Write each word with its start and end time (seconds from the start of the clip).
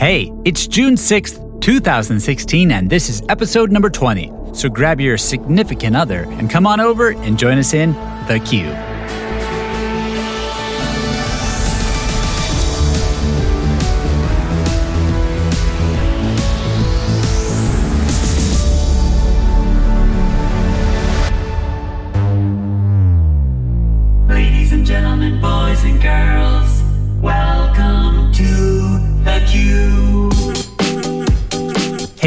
Hey, 0.00 0.32
it's 0.46 0.66
June 0.66 0.94
6th, 0.94 1.60
2016, 1.60 2.72
and 2.72 2.88
this 2.88 3.10
is 3.10 3.22
episode 3.28 3.70
number 3.70 3.90
20. 3.90 4.32
So 4.54 4.70
grab 4.70 4.98
your 4.98 5.18
significant 5.18 5.94
other 5.94 6.22
and 6.22 6.48
come 6.48 6.66
on 6.66 6.80
over 6.80 7.10
and 7.10 7.38
join 7.38 7.58
us 7.58 7.74
in 7.74 7.92
The 8.26 8.42
Queue. 8.42 8.89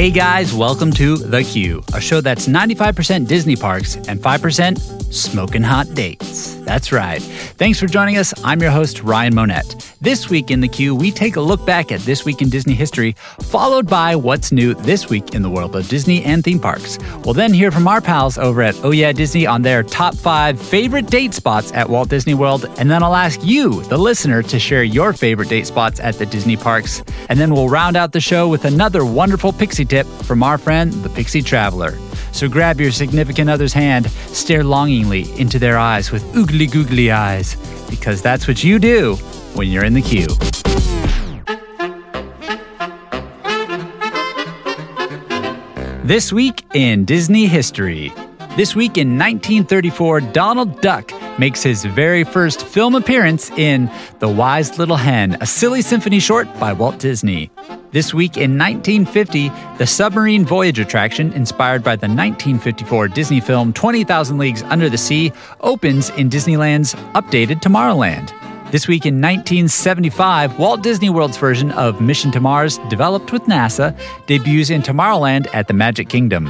Hey 0.04 0.12
guys, 0.12 0.54
welcome 0.54 0.92
to 0.96 1.16
The 1.16 1.46
Queue, 1.46 1.82
a 1.94 2.02
show 2.02 2.20
that's 2.20 2.46
95% 2.46 3.26
Disney 3.26 3.56
parks 3.56 3.96
and 3.96 4.20
5% 4.20 5.14
smoking 5.14 5.64
hot 5.64 5.96
dates. 5.96 6.56
That's 6.66 6.94
right. 6.94 7.22
Thanks 7.22 7.78
for 7.80 7.88
joining 7.88 8.18
us. 8.18 8.34
I'm 8.44 8.62
your 8.62 8.72
host, 8.72 9.02
Ryan 9.04 9.36
Monette. 9.36 9.94
This 10.00 10.30
week 10.30 10.50
in 10.50 10.62
The 10.62 10.68
Queue, 10.68 10.96
we 10.96 11.12
take 11.12 11.36
a 11.36 11.42
look 11.42 11.66
back 11.66 11.92
at 11.92 12.00
this 12.02 12.24
week 12.24 12.42
in 12.42 12.50
Disney 12.50 12.74
history, 12.74 13.16
followed 13.42 13.90
by 13.90 14.16
what's 14.16 14.52
new 14.52 14.74
this 14.74 15.10
week 15.10 15.36
in 15.36 15.42
the 15.42 15.50
world 15.50 15.76
of 15.76 15.88
Disney 15.90 16.24
and 16.24 16.42
theme 16.44 16.60
parks. 16.60 16.98
We'll 17.26 17.34
then 17.34 17.54
hear 17.54 17.70
from 17.70 17.88
our 17.88 18.00
pals 18.00 18.38
over 18.38 18.62
at 18.62 18.76
Oh 18.84 18.92
Yeah 18.92 19.12
Disney 19.12 19.46
on 19.46 19.62
their 19.62 19.84
top 19.84 20.16
five 20.16 20.62
favorite 20.62 21.08
date 21.08 21.34
spots 21.34 21.72
at 21.74 21.90
Walt 21.90 22.10
Disney 22.10 22.34
World, 22.34 22.66
and 22.78 22.90
then 22.90 23.04
I'll 23.04 23.16
ask 23.16 23.44
you, 23.44 23.84
the 23.84 23.98
listener, 23.98 24.42
to 24.44 24.58
share 24.58 24.84
your 24.84 25.12
favorite 25.12 25.50
date 25.50 25.68
spots 25.68 26.00
at 26.00 26.16
the 26.16 26.26
Disney 26.26 26.56
parks. 26.56 27.04
And 27.28 27.40
then 27.40 27.54
we'll 27.54 27.70
round 27.70 27.98
out 27.98 28.14
the 28.14 28.22
show 28.22 28.48
with 28.48 28.64
another 28.64 29.06
wonderful 29.06 29.52
pixie 29.52 29.86
tip 29.86 30.08
from 30.24 30.44
our 30.44 30.58
friend, 30.58 30.94
the 30.94 31.10
Pixie 31.10 31.42
Traveler. 31.42 31.98
So 32.32 32.50
grab 32.50 32.82
your 32.82 32.92
significant 32.92 33.48
other's 33.48 33.74
hand, 33.74 34.10
stare 34.10 34.64
longingly 34.64 35.32
into 35.40 35.60
their 35.60 35.78
eyes 35.78 36.12
with 36.12 36.24
googly 36.54 36.68
googly 36.68 37.12
eyes, 37.12 37.56
because 37.90 38.22
that's 38.22 38.48
what 38.48 38.64
you 38.64 38.78
do 38.78 39.16
when 39.56 39.68
you're 39.70 39.84
in 39.84 39.96
the 39.96 40.02
queue. 40.02 40.28
This 46.04 46.32
week 46.32 46.64
in 46.76 47.06
Disney 47.06 47.48
history. 47.48 48.14
This 48.56 48.76
week 48.76 49.00
in 49.00 49.18
1934, 49.18 50.22
Donald 50.22 50.80
Duck 50.82 51.12
makes 51.40 51.64
his 51.64 51.86
very 51.86 52.24
first 52.24 52.64
film 52.64 52.94
appearance 52.94 53.50
in 53.52 53.90
The 54.20 54.30
Wise 54.30 54.78
Little 54.78 54.98
Hen, 54.98 55.38
a 55.42 55.48
silly 55.48 55.82
symphony 55.82 56.20
short 56.20 56.48
by 56.60 56.72
Walt 56.72 57.00
Disney. 57.00 57.50
This 57.94 58.12
week 58.12 58.38
in 58.38 58.58
1950, 58.58 59.50
the 59.78 59.86
submarine 59.86 60.46
voyage 60.46 60.80
attraction, 60.80 61.32
inspired 61.34 61.84
by 61.84 61.96
the 61.96 62.08
1954 62.08 63.08
Disney 63.10 63.40
film 63.40 63.72
20,000 63.72 64.40
Leagues 64.40 64.64
Under 64.64 64.90
the 64.90 64.98
Sea, 64.98 65.32
opens 65.60 66.10
in 66.10 66.28
Disneyland's 66.28 66.96
updated 67.14 67.62
Tomorrowland. 67.62 68.32
This 68.72 68.88
week 68.88 69.06
in 69.06 69.22
1975, 69.22 70.58
Walt 70.58 70.82
Disney 70.82 71.12
World's 71.12 71.38
version 71.38 71.70
of 71.74 72.02
Mission 72.02 72.32
to 72.32 72.40
Mars, 72.40 72.80
developed 72.90 73.32
with 73.32 73.44
NASA, 73.44 73.96
debuts 74.26 74.72
in 74.72 74.82
Tomorrowland 74.82 75.48
at 75.54 75.68
the 75.68 75.76
Magic 75.76 76.10
Kingdom. 76.10 76.46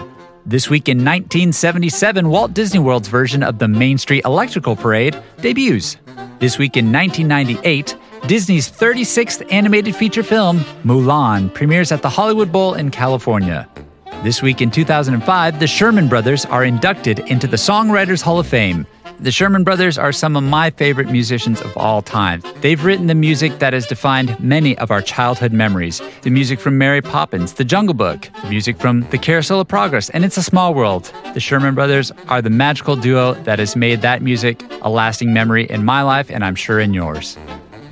This 0.45 0.69
week 0.69 0.87
in 0.87 0.99
1977, 0.99 2.29
Walt 2.29 2.53
Disney 2.53 2.79
World's 2.79 3.09
version 3.09 3.43
of 3.43 3.59
the 3.59 3.67
Main 3.67 3.97
Street 3.97 4.23
Electrical 4.23 4.77
Parade 4.77 5.21
debuts. 5.41 5.97
This 6.39 6.57
week 6.57 6.77
in 6.77 6.93
1998, 6.93 7.97
Disney's 8.27 8.71
36th 8.71 9.45
animated 9.51 9.97
feature 9.97 10.23
film, 10.23 10.59
Mulan, 10.85 11.53
premieres 11.53 11.91
at 11.91 12.01
the 12.01 12.09
Hollywood 12.09 12.53
Bowl 12.53 12.73
in 12.73 12.89
California. 12.89 13.67
This 14.23 14.41
week 14.41 14.61
in 14.61 14.71
2005, 14.71 15.59
the 15.59 15.67
Sherman 15.67 16.07
Brothers 16.07 16.45
are 16.45 16.63
inducted 16.63 17.19
into 17.19 17.47
the 17.47 17.57
Songwriters 17.57 18.21
Hall 18.21 18.39
of 18.39 18.47
Fame. 18.47 18.87
The 19.19 19.29
Sherman 19.29 19.65
Brothers 19.65 19.97
are 19.97 20.13
some 20.13 20.37
of 20.37 20.43
my 20.43 20.69
favorite 20.69 21.09
musicians 21.09 21.61
of 21.61 21.75
all 21.75 22.01
time. 22.01 22.41
They've 22.61 22.81
written 22.81 23.07
the 23.07 23.13
music 23.13 23.59
that 23.59 23.73
has 23.73 23.85
defined 23.85 24.39
many 24.39 24.77
of 24.77 24.89
our 24.89 25.01
childhood 25.01 25.51
memories 25.51 26.01
the 26.21 26.29
music 26.29 26.61
from 26.61 26.77
Mary 26.77 27.01
Poppins, 27.01 27.53
The 27.53 27.65
Jungle 27.65 27.93
Book, 27.93 28.29
the 28.41 28.49
music 28.49 28.77
from 28.77 29.01
The 29.09 29.17
Carousel 29.17 29.59
of 29.59 29.67
Progress, 29.67 30.09
and 30.11 30.23
It's 30.23 30.37
a 30.37 30.43
Small 30.43 30.73
World. 30.73 31.11
The 31.33 31.41
Sherman 31.41 31.75
Brothers 31.75 32.09
are 32.29 32.41
the 32.41 32.49
magical 32.49 32.95
duo 32.95 33.33
that 33.43 33.59
has 33.59 33.75
made 33.75 34.01
that 34.01 34.21
music 34.21 34.63
a 34.81 34.89
lasting 34.89 35.33
memory 35.33 35.69
in 35.69 35.83
my 35.83 36.01
life, 36.03 36.31
and 36.31 36.45
I'm 36.45 36.55
sure 36.55 36.79
in 36.79 36.93
yours. 36.93 37.37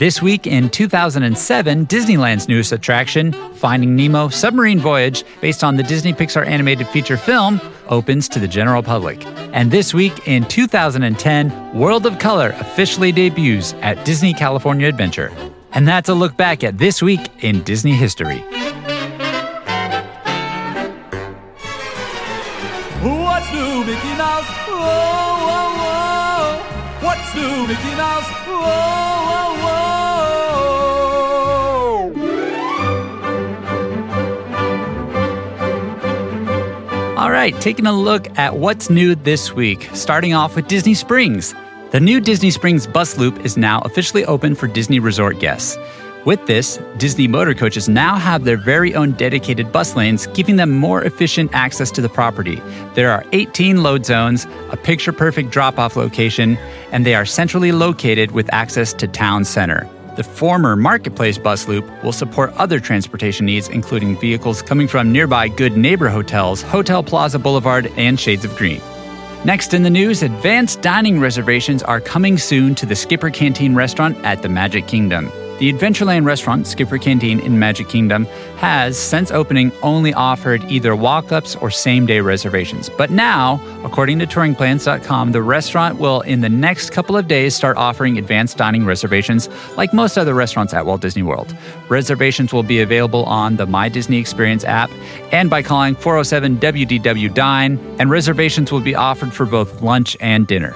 This 0.02 0.20
week 0.20 0.48
in 0.48 0.72
2007, 0.72 1.86
Disneyland's 1.86 2.48
newest 2.48 2.72
attraction, 2.72 3.34
Finding 3.54 3.96
Nemo 3.96 4.30
Submarine 4.30 4.80
Voyage, 4.80 5.24
based 5.42 5.64
on 5.64 5.76
the 5.76 5.84
Disney 5.84 6.12
Pixar 6.12 6.44
animated 6.44 6.88
feature 6.88 7.18
film, 7.18 7.62
opens 7.88 8.28
to 8.30 8.40
the 8.40 8.48
general 8.48 8.82
public. 8.82 9.24
And 9.54 9.70
this 9.70 9.94
week 9.94 10.28
in 10.28 10.44
2010, 10.46 11.78
World 11.78 12.08
of 12.08 12.18
Color 12.18 12.56
officially 12.60 13.12
debuts 13.12 13.74
at 13.82 14.04
Disney 14.04 14.34
California 14.34 14.88
Adventure. 14.88 15.32
And 15.72 15.88
that's 15.88 16.10
a 16.10 16.16
look 16.16 16.36
back 16.36 16.64
at 16.64 16.80
this 16.80 17.04
week 17.04 17.22
in 17.44 17.62
Disney 17.62 17.94
history. 17.94 18.40
What's 23.04 23.54
new, 23.54 23.86
Mickey 23.86 24.18
Mouse? 24.18 24.50
Whoa, 24.66 24.80
whoa, 25.46 25.70
whoa. 25.78 27.06
What's 27.06 27.36
new, 27.36 27.68
Mickey 27.68 27.96
Mouse? 27.96 28.26
Whoa, 28.48 29.11
All 37.22 37.30
right, 37.30 37.54
taking 37.62 37.86
a 37.86 37.94
look 37.94 38.36
at 38.40 38.58
what's 38.58 38.90
new 38.90 39.14
this 39.14 39.54
week, 39.54 39.88
starting 39.94 40.34
off 40.34 40.56
with 40.56 40.68
Disney 40.68 40.96
Springs. 40.96 41.54
The 41.92 42.00
new 42.00 42.20
Disney 42.20 42.50
Springs 42.50 42.88
bus 42.88 43.16
loop 43.20 43.46
is 43.46 43.58
now 43.58 43.80
officially 43.82 44.26
open 44.26 44.56
for 44.56 44.66
Disney 44.66 44.98
resort 44.98 45.38
guests. 45.40 45.78
With 46.26 46.44
this, 46.48 46.80
Disney 46.98 47.28
motor 47.28 47.54
coaches 47.54 47.88
now 47.88 48.16
have 48.16 48.44
their 48.44 48.58
very 48.58 48.96
own 48.96 49.12
dedicated 49.12 49.72
bus 49.72 49.96
lanes, 49.96 50.26
giving 50.34 50.56
them 50.56 50.72
more 50.72 51.04
efficient 51.04 51.52
access 51.54 51.92
to 51.92 52.02
the 52.02 52.10
property. 52.10 52.60
There 52.96 53.12
are 53.12 53.24
18 53.34 53.84
load 53.84 54.04
zones, 54.04 54.48
a 54.72 54.78
picture 54.78 55.14
perfect 55.14 55.52
drop 55.52 55.78
off 55.78 55.96
location, 55.96 56.58
and 56.92 57.06
they 57.06 57.14
are 57.14 57.26
centrally 57.28 57.72
located 57.72 58.32
with 58.32 58.52
access 58.52 58.94
to 58.94 59.08
town 59.08 59.46
center. 59.46 59.88
The 60.18 60.24
former 60.24 60.76
Marketplace 60.76 61.38
bus 61.38 61.70
loop 61.70 61.86
will 62.04 62.12
support 62.12 62.54
other 62.58 62.82
transportation 62.82 63.46
needs, 63.46 63.70
including 63.70 64.20
vehicles 64.20 64.62
coming 64.62 64.88
from 64.88 65.14
nearby 65.14 65.48
Good 65.48 65.78
Neighbor 65.78 66.10
hotels, 66.10 66.62
Hotel 66.62 67.02
Plaza 67.02 67.40
Boulevard, 67.40 67.90
and 67.96 68.20
Shades 68.20 68.44
of 68.44 68.54
Green. 68.58 68.82
Next 69.46 69.74
in 69.74 69.84
the 69.84 69.90
news, 69.90 70.22
advanced 70.22 70.82
dining 70.82 71.20
reservations 71.22 71.82
are 71.82 72.02
coming 72.02 72.38
soon 72.38 72.76
to 72.76 72.86
the 72.86 72.96
Skipper 72.96 73.30
Canteen 73.30 73.74
restaurant 73.74 74.18
at 74.26 74.42
the 74.42 74.50
Magic 74.50 74.86
Kingdom. 74.86 75.32
The 75.62 75.72
Adventureland 75.72 76.26
restaurant, 76.26 76.66
Skipper 76.66 76.98
Canteen 76.98 77.40
in 77.40 77.60
Magic 77.60 77.88
Kingdom, 77.88 78.26
has, 78.58 78.98
since 78.98 79.30
opening, 79.30 79.72
only 79.84 80.12
offered 80.12 80.64
either 80.64 80.96
walk 80.96 81.32
ups 81.32 81.56
or 81.56 81.70
same 81.70 82.08
day 82.08 82.20
reservations. 82.20 82.90
But 82.90 83.12
now, 83.12 83.62
according 83.84 84.18
to 84.18 84.26
touringplans.com, 84.26 85.34
the 85.34 85.42
restaurant 85.44 86.00
will, 86.00 86.22
in 86.22 86.42
the 86.42 86.50
next 86.50 86.90
couple 86.90 87.16
of 87.16 87.28
days, 87.28 87.56
start 87.56 87.78
offering 87.78 88.18
advanced 88.18 88.58
dining 88.58 88.86
reservations 88.86 89.50
like 89.78 89.94
most 89.94 90.18
other 90.18 90.34
restaurants 90.34 90.74
at 90.74 90.88
Walt 90.88 91.02
Disney 91.02 91.22
World. 91.22 91.56
Reservations 91.90 92.52
will 92.52 92.64
be 92.64 92.82
available 92.82 93.26
on 93.26 93.58
the 93.58 93.68
My 93.68 93.88
Disney 93.88 94.18
Experience 94.18 94.64
app 94.64 94.90
and 95.32 95.48
by 95.48 95.62
calling 95.62 95.94
407 95.94 96.58
WDW 96.58 97.32
Dine, 97.32 97.78
and 98.00 98.10
reservations 98.10 98.72
will 98.72 98.82
be 98.82 98.96
offered 98.96 99.32
for 99.32 99.46
both 99.46 99.84
lunch 99.84 100.18
and 100.22 100.48
dinner. 100.48 100.76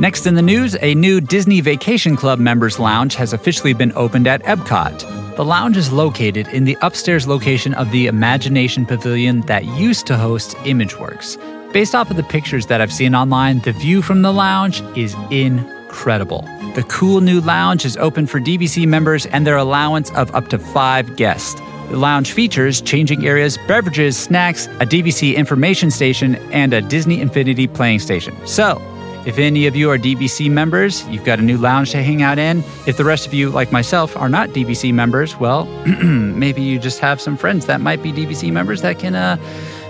Next 0.00 0.28
in 0.28 0.36
the 0.36 0.42
news, 0.42 0.76
a 0.80 0.94
new 0.94 1.20
Disney 1.20 1.60
Vacation 1.60 2.14
Club 2.14 2.38
members 2.38 2.78
lounge 2.78 3.16
has 3.16 3.32
officially 3.32 3.72
been 3.72 3.92
opened 3.96 4.28
at 4.28 4.40
Epcot. 4.44 5.34
The 5.34 5.44
lounge 5.44 5.76
is 5.76 5.90
located 5.90 6.46
in 6.48 6.62
the 6.62 6.78
upstairs 6.82 7.26
location 7.26 7.74
of 7.74 7.90
the 7.90 8.06
Imagination 8.06 8.86
Pavilion 8.86 9.40
that 9.42 9.64
used 9.64 10.06
to 10.06 10.16
host 10.16 10.56
ImageWorks. 10.58 11.72
Based 11.72 11.96
off 11.96 12.12
of 12.12 12.16
the 12.16 12.22
pictures 12.22 12.66
that 12.66 12.80
I've 12.80 12.92
seen 12.92 13.12
online, 13.12 13.58
the 13.62 13.72
view 13.72 14.00
from 14.00 14.22
the 14.22 14.32
lounge 14.32 14.82
is 14.96 15.16
incredible. 15.32 16.42
The 16.76 16.86
cool 16.88 17.20
new 17.20 17.40
lounge 17.40 17.84
is 17.84 17.96
open 17.96 18.28
for 18.28 18.38
DVC 18.38 18.86
members 18.86 19.26
and 19.26 19.44
their 19.44 19.56
allowance 19.56 20.12
of 20.12 20.32
up 20.32 20.46
to 20.50 20.60
five 20.60 21.16
guests. 21.16 21.60
The 21.90 21.96
lounge 21.96 22.30
features 22.30 22.80
changing 22.80 23.26
areas, 23.26 23.58
beverages, 23.66 24.16
snacks, 24.16 24.68
a 24.78 24.86
DVC 24.86 25.34
information 25.34 25.90
station, 25.90 26.36
and 26.52 26.72
a 26.72 26.82
Disney 26.82 27.20
Infinity 27.20 27.66
playing 27.66 27.98
station. 27.98 28.36
So, 28.46 28.80
if 29.28 29.36
any 29.36 29.66
of 29.66 29.76
you 29.76 29.90
are 29.90 29.98
DVC 29.98 30.50
members, 30.50 31.06
you've 31.08 31.22
got 31.22 31.38
a 31.38 31.42
new 31.42 31.58
lounge 31.58 31.90
to 31.90 32.02
hang 32.02 32.22
out 32.22 32.38
in. 32.38 32.64
If 32.86 32.96
the 32.96 33.04
rest 33.04 33.26
of 33.26 33.34
you, 33.34 33.50
like 33.50 33.70
myself, 33.70 34.16
are 34.16 34.30
not 34.30 34.48
DVC 34.48 34.94
members, 34.94 35.36
well, 35.36 35.66
maybe 36.02 36.62
you 36.62 36.78
just 36.78 36.98
have 37.00 37.20
some 37.20 37.36
friends 37.36 37.66
that 37.66 37.82
might 37.82 38.02
be 38.02 38.10
DVC 38.10 38.50
members 38.50 38.80
that 38.80 38.98
can 38.98 39.14
uh, 39.14 39.36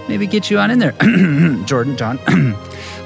maybe 0.08 0.26
get 0.26 0.50
you 0.50 0.58
on 0.58 0.73
in 0.73 0.81
there. 0.81 0.90
Jordan, 1.67 1.96
John. 1.96 2.19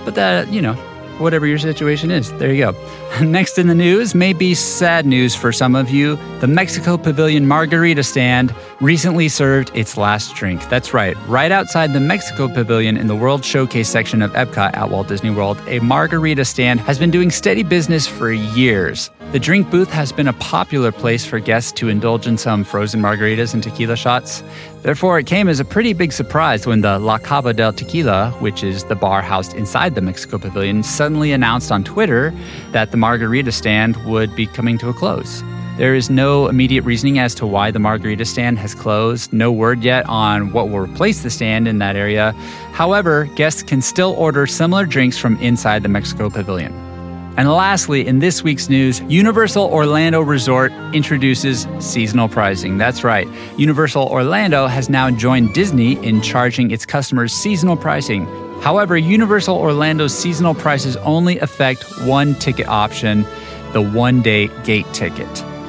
but 0.07 0.15
that, 0.15 0.49
you 0.49 0.63
know, 0.63 0.73
whatever 1.19 1.47
your 1.47 1.59
situation 1.59 2.11
is. 2.11 2.33
There 2.39 2.53
you 2.53 2.73
go. 2.73 3.21
Next 3.23 3.59
in 3.59 3.67
the 3.67 3.75
news 3.75 4.15
may 4.15 4.33
be 4.33 4.55
sad 4.55 5.07
news 5.07 5.35
for 5.35 5.53
some 5.53 5.75
of 5.75 5.91
you. 5.91 6.17
The 6.41 6.47
Mexico 6.47 6.97
Pavilion 6.97 7.47
Margarita 7.47 8.03
stand 8.03 8.55
recently 8.81 9.29
served 9.29 9.71
its 9.75 9.97
last 9.97 10.35
drink. 10.35 10.69
That's 10.69 10.93
right, 10.93 11.17
right 11.29 11.53
outside 11.53 11.93
the 11.93 12.01
Mexico 12.01 12.49
Pavilion 12.49 12.97
in 12.97 13.07
the 13.07 13.17
World 13.17 13.45
Showcase 13.45 13.89
section 13.89 14.23
of 14.23 14.33
Epcot 14.33 14.77
at 14.77 14.91
Walt 14.91 15.09
Disney 15.09 15.31
World, 15.31 15.61
a 15.67 15.79
margarita 15.81 16.45
stand 16.45 16.81
has 16.81 16.99
been 16.99 17.11
doing 17.11 17.31
steady 17.31 17.63
business 17.63 18.07
for 18.07 18.33
years. 18.33 19.11
The 19.33 19.39
drink 19.39 19.71
booth 19.71 19.91
has 19.91 20.13
been 20.13 20.29
a 20.29 20.35
popular 20.35 20.93
place 20.93 21.25
for 21.25 21.39
guests 21.39 21.73
to 21.73 21.89
indulge 21.89 22.27
in 22.27 22.37
some 22.37 22.65
frozen 22.65 23.01
margaritas 23.01 23.55
and 23.55 23.63
tequila 23.63 23.97
shots. 23.97 24.43
Therefore, 24.83 25.17
it 25.21 25.27
came 25.27 25.49
as 25.49 25.61
a 25.61 25.65
pretty 25.65 25.93
big 25.93 26.13
surprise 26.13 26.67
when 26.67 26.81
the 26.81 26.99
La 26.99 27.19
Cava 27.19 27.53
del 27.53 27.73
Tequila, 27.73 28.33
which 28.41 28.65
is 28.65 28.83
the 28.85 28.97
bar 28.97 29.23
housed 29.23 29.55
inside 29.55 29.95
the 29.95 30.01
Mexico 30.01 30.39
Pavilion, 30.39 30.83
suddenly 30.83 31.31
announced 31.31 31.71
on 31.71 31.85
Twitter 31.85 32.35
that 32.73 32.91
the 32.91 32.97
margarita 32.97 33.53
stand 33.53 33.97
would 34.05 34.35
be 34.35 34.45
coming 34.45 34.79
to 34.79 34.89
a 34.89 34.93
close. 34.93 35.45
There 35.79 35.95
is 35.95 36.11
no 36.11 36.49
immediate 36.49 36.83
reasoning 36.83 37.21
as 37.21 37.33
to 37.37 37.47
why 37.47 37.71
the 37.71 37.79
margarita 37.79 38.25
stand 38.25 38.59
has 38.59 38.75
closed, 38.75 39.33
no 39.33 39.53
word 39.53 39.85
yet 39.85 40.05
on 40.07 40.53
what 40.53 40.69
will 40.69 40.81
replace 40.81 41.23
the 41.23 41.31
stand 41.31 41.69
in 41.69 41.79
that 41.79 41.95
area. 41.95 42.33
However, 42.73 43.27
guests 43.37 43.63
can 43.63 43.83
still 43.83 44.15
order 44.19 44.49
similar 44.49 44.85
drinks 44.85 45.17
from 45.17 45.37
inside 45.37 45.85
the 45.85 45.89
Mexico 45.89 46.29
Pavilion. 46.29 46.92
And 47.37 47.51
lastly, 47.51 48.07
in 48.07 48.19
this 48.19 48.43
week's 48.43 48.69
news, 48.69 49.01
Universal 49.09 49.65
Orlando 49.65 50.21
Resort 50.21 50.71
introduces 50.93 51.67
seasonal 51.81 52.29
pricing. 52.29 52.77
That's 52.77 53.05
right. 53.05 53.27
Universal 53.57 54.07
Orlando 54.09 54.67
has 54.67 54.91
now 54.91 55.11
joined 55.11 55.55
Disney 55.55 55.93
in 56.05 56.21
charging 56.21 56.71
its 56.71 56.85
customers 56.85 57.33
seasonal 57.33 57.77
pricing. 57.77 58.27
However, 58.61 58.99
Universal 58.99 59.57
Orlando's 59.57 60.17
seasonal 60.17 60.55
prices 60.55 60.97
only 60.99 61.39
affect 61.39 61.85
one 62.03 62.35
ticket 62.35 62.69
option 62.69 63.25
the 63.73 63.81
one 63.81 64.21
day 64.21 64.49
gate 64.65 64.87
ticket. 64.93 65.27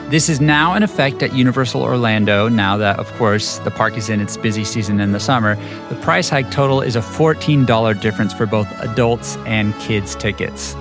This 0.09 0.27
is 0.27 0.41
now 0.41 0.75
in 0.75 0.83
effect 0.83 1.23
at 1.23 1.33
Universal 1.33 1.81
Orlando 1.81 2.49
now 2.49 2.75
that, 2.75 2.99
of 2.99 3.11
course, 3.13 3.57
the 3.59 3.71
park 3.71 3.97
is 3.97 4.09
in 4.09 4.19
its 4.19 4.35
busy 4.35 4.65
season 4.65 4.99
in 4.99 5.13
the 5.13 5.19
summer. 5.19 5.55
The 5.87 5.95
price 6.01 6.27
hike 6.29 6.51
total 6.51 6.81
is 6.81 6.97
a 6.97 7.01
$14 7.01 7.99
difference 8.01 8.33
for 8.33 8.45
both 8.45 8.67
adults 8.81 9.37
and 9.45 9.73
kids 9.79 10.13
tickets. 10.13 10.75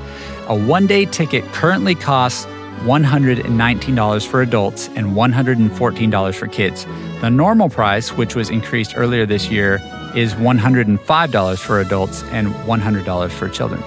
A 0.53 0.55
one 0.55 0.87
day 0.87 1.07
ticket 1.07 1.45
currently 1.55 1.95
costs 1.95 2.45
$119 2.85 4.27
for 4.27 4.43
adults 4.43 4.89
and 4.89 5.17
$114 5.17 6.35
for 6.35 6.47
kids. 6.47 6.85
The 7.23 7.31
normal 7.31 7.71
price, 7.71 8.13
which 8.13 8.35
was 8.35 8.51
increased 8.51 8.93
earlier 8.95 9.25
this 9.25 9.51
year, 9.51 9.77
is 10.15 10.35
$105 10.35 11.59
for 11.59 11.81
adults 11.81 12.23
and 12.25 12.49
$100 12.49 13.31
for 13.31 13.49
children. 13.49 13.83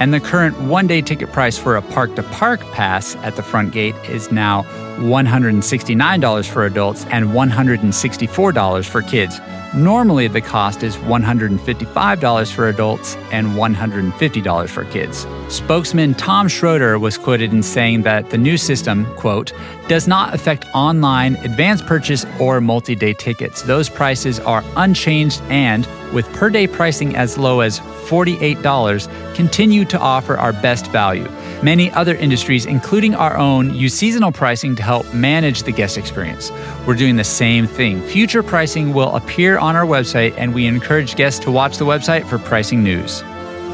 And 0.00 0.12
the 0.12 0.20
current 0.20 0.60
one 0.62 0.86
day 0.86 1.00
ticket 1.00 1.32
price 1.32 1.56
for 1.56 1.76
a 1.76 1.82
park 1.82 2.14
to 2.16 2.22
park 2.22 2.60
pass 2.72 3.16
at 3.16 3.36
the 3.36 3.42
front 3.42 3.72
gate 3.72 3.94
is 4.08 4.32
now 4.32 4.64
$169 4.98 6.48
for 6.48 6.64
adults 6.64 7.04
and 7.06 7.26
$164 7.26 8.88
for 8.88 9.02
kids. 9.02 9.40
Normally, 9.74 10.28
the 10.28 10.40
cost 10.40 10.84
is 10.84 10.96
$155 10.98 12.52
for 12.52 12.68
adults 12.68 13.16
and 13.32 13.48
$150 13.48 14.68
for 14.68 14.84
kids. 14.84 15.26
Spokesman 15.48 16.14
Tom 16.14 16.46
Schroeder 16.46 16.96
was 16.96 17.18
quoted 17.18 17.52
in 17.52 17.60
saying 17.64 18.02
that 18.02 18.30
the 18.30 18.38
new 18.38 18.56
system, 18.56 19.04
quote, 19.16 19.52
does 19.88 20.06
not 20.06 20.32
affect 20.32 20.64
online, 20.74 21.34
advance 21.36 21.82
purchase, 21.82 22.24
or 22.38 22.60
multi 22.60 22.94
day 22.94 23.14
tickets. 23.14 23.62
Those 23.62 23.88
prices 23.88 24.38
are 24.38 24.62
unchanged 24.76 25.42
and, 25.48 25.88
with 26.14 26.32
per 26.32 26.48
day 26.48 26.66
pricing 26.66 27.14
as 27.16 27.36
low 27.36 27.60
as 27.60 27.80
$48, 27.80 29.34
continue 29.34 29.84
to 29.84 29.98
offer 29.98 30.38
our 30.38 30.52
best 30.52 30.86
value. 30.86 31.28
Many 31.62 31.90
other 31.90 32.14
industries, 32.14 32.64
including 32.64 33.14
our 33.14 33.36
own, 33.36 33.74
use 33.74 33.92
seasonal 33.92 34.32
pricing 34.32 34.76
to 34.76 34.82
help 34.82 35.12
manage 35.12 35.64
the 35.64 35.72
guest 35.72 35.98
experience. 35.98 36.50
We're 36.86 36.94
doing 36.94 37.16
the 37.16 37.24
same 37.24 37.66
thing. 37.66 38.00
Future 38.02 38.42
pricing 38.42 38.94
will 38.94 39.14
appear 39.16 39.58
on 39.58 39.76
our 39.76 39.84
website, 39.84 40.34
and 40.38 40.54
we 40.54 40.66
encourage 40.66 41.16
guests 41.16 41.40
to 41.40 41.50
watch 41.50 41.76
the 41.78 41.84
website 41.84 42.26
for 42.26 42.38
pricing 42.38 42.82
news. 42.82 43.22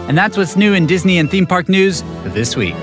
And 0.09 0.19
that's 0.19 0.37
what's 0.37 0.57
new 0.57 0.75
in 0.75 0.87
Disney 0.87 1.19
and 1.19 1.31
theme 1.31 1.47
park 1.47 1.69
news 1.69 2.03
this 2.25 2.57
week. 2.57 2.75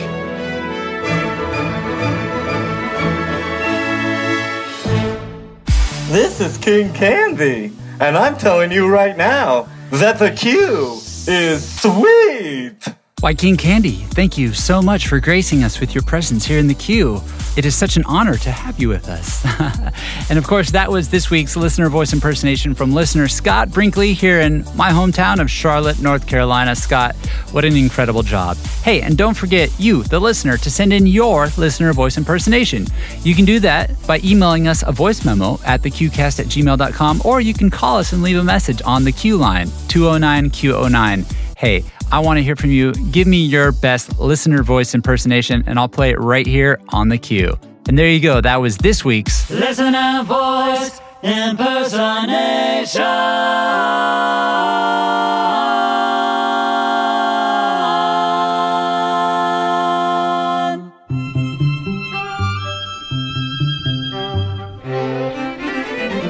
This 6.09 6.39
is 6.39 6.57
King 6.57 6.93
Candy, 6.93 7.71
and 7.99 8.17
I'm 8.17 8.37
telling 8.37 8.71
you 8.71 8.87
right 8.87 9.17
now 9.17 9.67
that 9.91 10.19
the 10.19 10.31
queue 10.31 10.99
is 11.27 11.81
sweet. 11.81 12.77
Why, 13.19 13.33
King 13.33 13.57
Candy, 13.57 14.05
thank 14.11 14.37
you 14.37 14.53
so 14.53 14.81
much 14.81 15.07
for 15.07 15.19
gracing 15.19 15.63
us 15.63 15.79
with 15.79 15.95
your 15.95 16.03
presence 16.03 16.45
here 16.45 16.59
in 16.59 16.67
the 16.67 16.75
queue. 16.75 17.21
It 17.57 17.65
is 17.65 17.75
such 17.75 17.97
an 17.97 18.03
honor 18.05 18.37
to 18.37 18.51
have 18.51 18.79
you 18.79 18.87
with 18.87 19.09
us. 19.09 19.43
and 20.29 20.37
of 20.37 20.45
course, 20.45 20.69
that 20.71 20.91
was 20.91 21.09
this 21.09 21.31
week's 21.31 21.55
listener 21.55 21.89
voice 21.89 22.13
impersonation 22.13 22.75
from 22.75 22.93
listener 22.93 23.27
Scott 23.27 23.71
Brinkley 23.71 24.13
here 24.13 24.41
in 24.41 24.63
my 24.75 24.91
hometown 24.91 25.41
of 25.41 25.49
Charlotte, 25.49 25.99
North 25.99 26.27
Carolina. 26.27 26.75
Scott, 26.75 27.15
what 27.51 27.65
an 27.65 27.75
incredible 27.75 28.21
job. 28.21 28.57
Hey, 28.83 29.01
and 29.01 29.17
don't 29.17 29.33
forget, 29.33 29.71
you, 29.79 30.03
the 30.03 30.19
listener, 30.19 30.57
to 30.57 30.69
send 30.69 30.93
in 30.93 31.07
your 31.07 31.47
listener 31.57 31.93
voice 31.93 32.15
impersonation. 32.15 32.85
You 33.23 33.33
can 33.33 33.45
do 33.45 33.59
that 33.61 33.89
by 34.05 34.19
emailing 34.23 34.67
us 34.67 34.83
a 34.85 34.91
voice 34.91 35.25
memo 35.25 35.59
at 35.65 35.81
thequeuecast 35.81 36.39
at 36.39 36.45
gmail.com, 36.45 37.23
or 37.25 37.41
you 37.41 37.55
can 37.55 37.71
call 37.71 37.97
us 37.97 38.13
and 38.13 38.21
leave 38.21 38.37
a 38.37 38.43
message 38.43 38.83
on 38.85 39.03
the 39.03 39.11
Queue 39.11 39.35
line, 39.35 39.71
209 39.87 40.51
Q09. 40.51 41.25
Hey, 41.57 41.83
I 42.09 42.19
want 42.19 42.37
to 42.37 42.43
hear 42.43 42.55
from 42.55 42.71
you. 42.71 42.93
Give 43.11 43.27
me 43.27 43.43
your 43.43 43.71
best 43.73 44.17
listener 44.17 44.63
voice 44.63 44.95
impersonation, 44.95 45.63
and 45.67 45.77
I'll 45.77 45.89
play 45.89 46.11
it 46.11 46.19
right 46.19 46.47
here 46.47 46.79
on 46.89 47.09
the 47.09 47.17
queue. 47.17 47.57
And 47.87 47.97
there 47.97 48.09
you 48.09 48.19
go. 48.19 48.39
That 48.41 48.61
was 48.61 48.77
this 48.77 49.03
week's 49.03 49.49
Listener 49.49 50.23
voice 50.23 51.01
impersonation. 51.23 53.03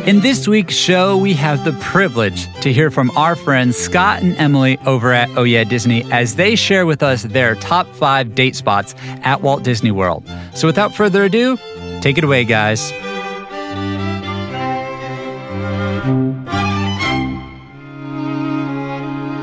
In 0.07 0.21
this 0.21 0.47
week's 0.47 0.73
show, 0.73 1.17
we 1.17 1.33
have 1.33 1.65
the 1.65 1.73
privilege 1.81 2.47
to 2.61 2.71
hear 2.71 2.89
from 2.89 3.11
our 3.17 3.35
friends 3.35 3.75
Scott 3.75 4.21
and 4.23 4.37
Emily 4.37 4.77
over 4.85 5.11
at 5.11 5.27
Oh 5.37 5.43
Yeah 5.43 5.65
Disney 5.65 6.09
as 6.13 6.35
they 6.35 6.55
share 6.55 6.85
with 6.85 7.03
us 7.03 7.23
their 7.23 7.55
top 7.55 7.85
five 7.87 8.33
date 8.33 8.55
spots 8.55 8.95
at 9.23 9.41
Walt 9.41 9.63
Disney 9.63 9.91
World. 9.91 10.23
So 10.53 10.65
without 10.65 10.95
further 10.95 11.25
ado, 11.25 11.57
take 11.99 12.17
it 12.17 12.23
away, 12.23 12.45
guys. 12.45 12.93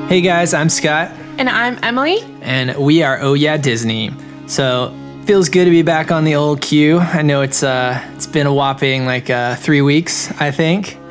Hey 0.09 0.21
guys, 0.21 0.55
I'm 0.55 0.69
Scott, 0.69 1.11
And 1.39 1.49
I'm 1.49 1.79
Emily. 1.83 2.21
and 2.43 2.77
we 2.77 3.03
are 3.03 3.19
Oh 3.21 3.33
Yeah 3.35 3.57
Disney. 3.57 4.13
So 4.47 4.95
feels 5.25 5.49
good 5.49 5.65
to 5.65 5.71
be 5.71 5.81
back 5.81 6.11
on 6.11 6.25
the 6.25 6.35
old 6.35 6.61
queue. 6.61 6.99
I 6.99 7.23
know 7.23 7.41
it's 7.41 7.63
uh 7.63 7.99
it's 8.15 8.27
been 8.27 8.47
a 8.47 8.53
whopping 8.53 9.07
like 9.07 9.31
uh, 9.31 9.57
three 9.57 9.81
weeks, 9.81 10.31
I 10.41 10.51
think. 10.51 10.99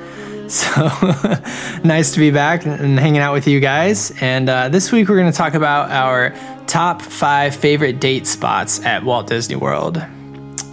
So 0.50 0.70
nice 1.84 2.12
to 2.12 2.20
be 2.20 2.30
back 2.30 2.66
and 2.66 3.00
hanging 3.00 3.22
out 3.22 3.34
with 3.34 3.48
you 3.48 3.60
guys. 3.60 4.12
And 4.22 4.48
uh, 4.48 4.70
this 4.70 4.92
week 4.92 5.08
we're 5.08 5.18
going 5.18 5.32
to 5.32 5.36
talk 5.36 5.56
about 5.56 5.90
our 5.90 6.36
top 6.68 7.02
five 7.02 7.56
favorite 7.56 8.00
date 8.00 8.28
spots 8.28 8.84
at 8.86 9.04
Walt 9.04 9.28
Disney 9.28 9.56
World. 9.56 10.04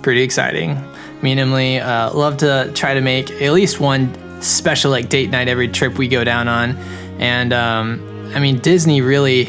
Pretty 0.03 0.21
exciting. 0.23 0.75
Me 1.23 1.31
and 1.31 1.41
Emily 1.41 1.79
uh, 1.79 2.13
love 2.13 2.39
to 2.39 2.71
try 2.75 2.93
to 2.93 3.01
make 3.01 3.31
at 3.31 3.53
least 3.53 3.81
one 3.81 4.13
special 4.43 4.91
like 4.91 5.09
date 5.09 5.31
night 5.31 5.49
every 5.49 5.69
trip 5.69 5.97
we 5.97 6.09
go 6.09 6.25
down 6.25 6.47
on. 6.49 6.77
And 7.19 7.53
um, 7.55 8.33
I 8.35 8.41
mean 8.41 8.59
Disney 8.59 9.01
really 9.01 9.49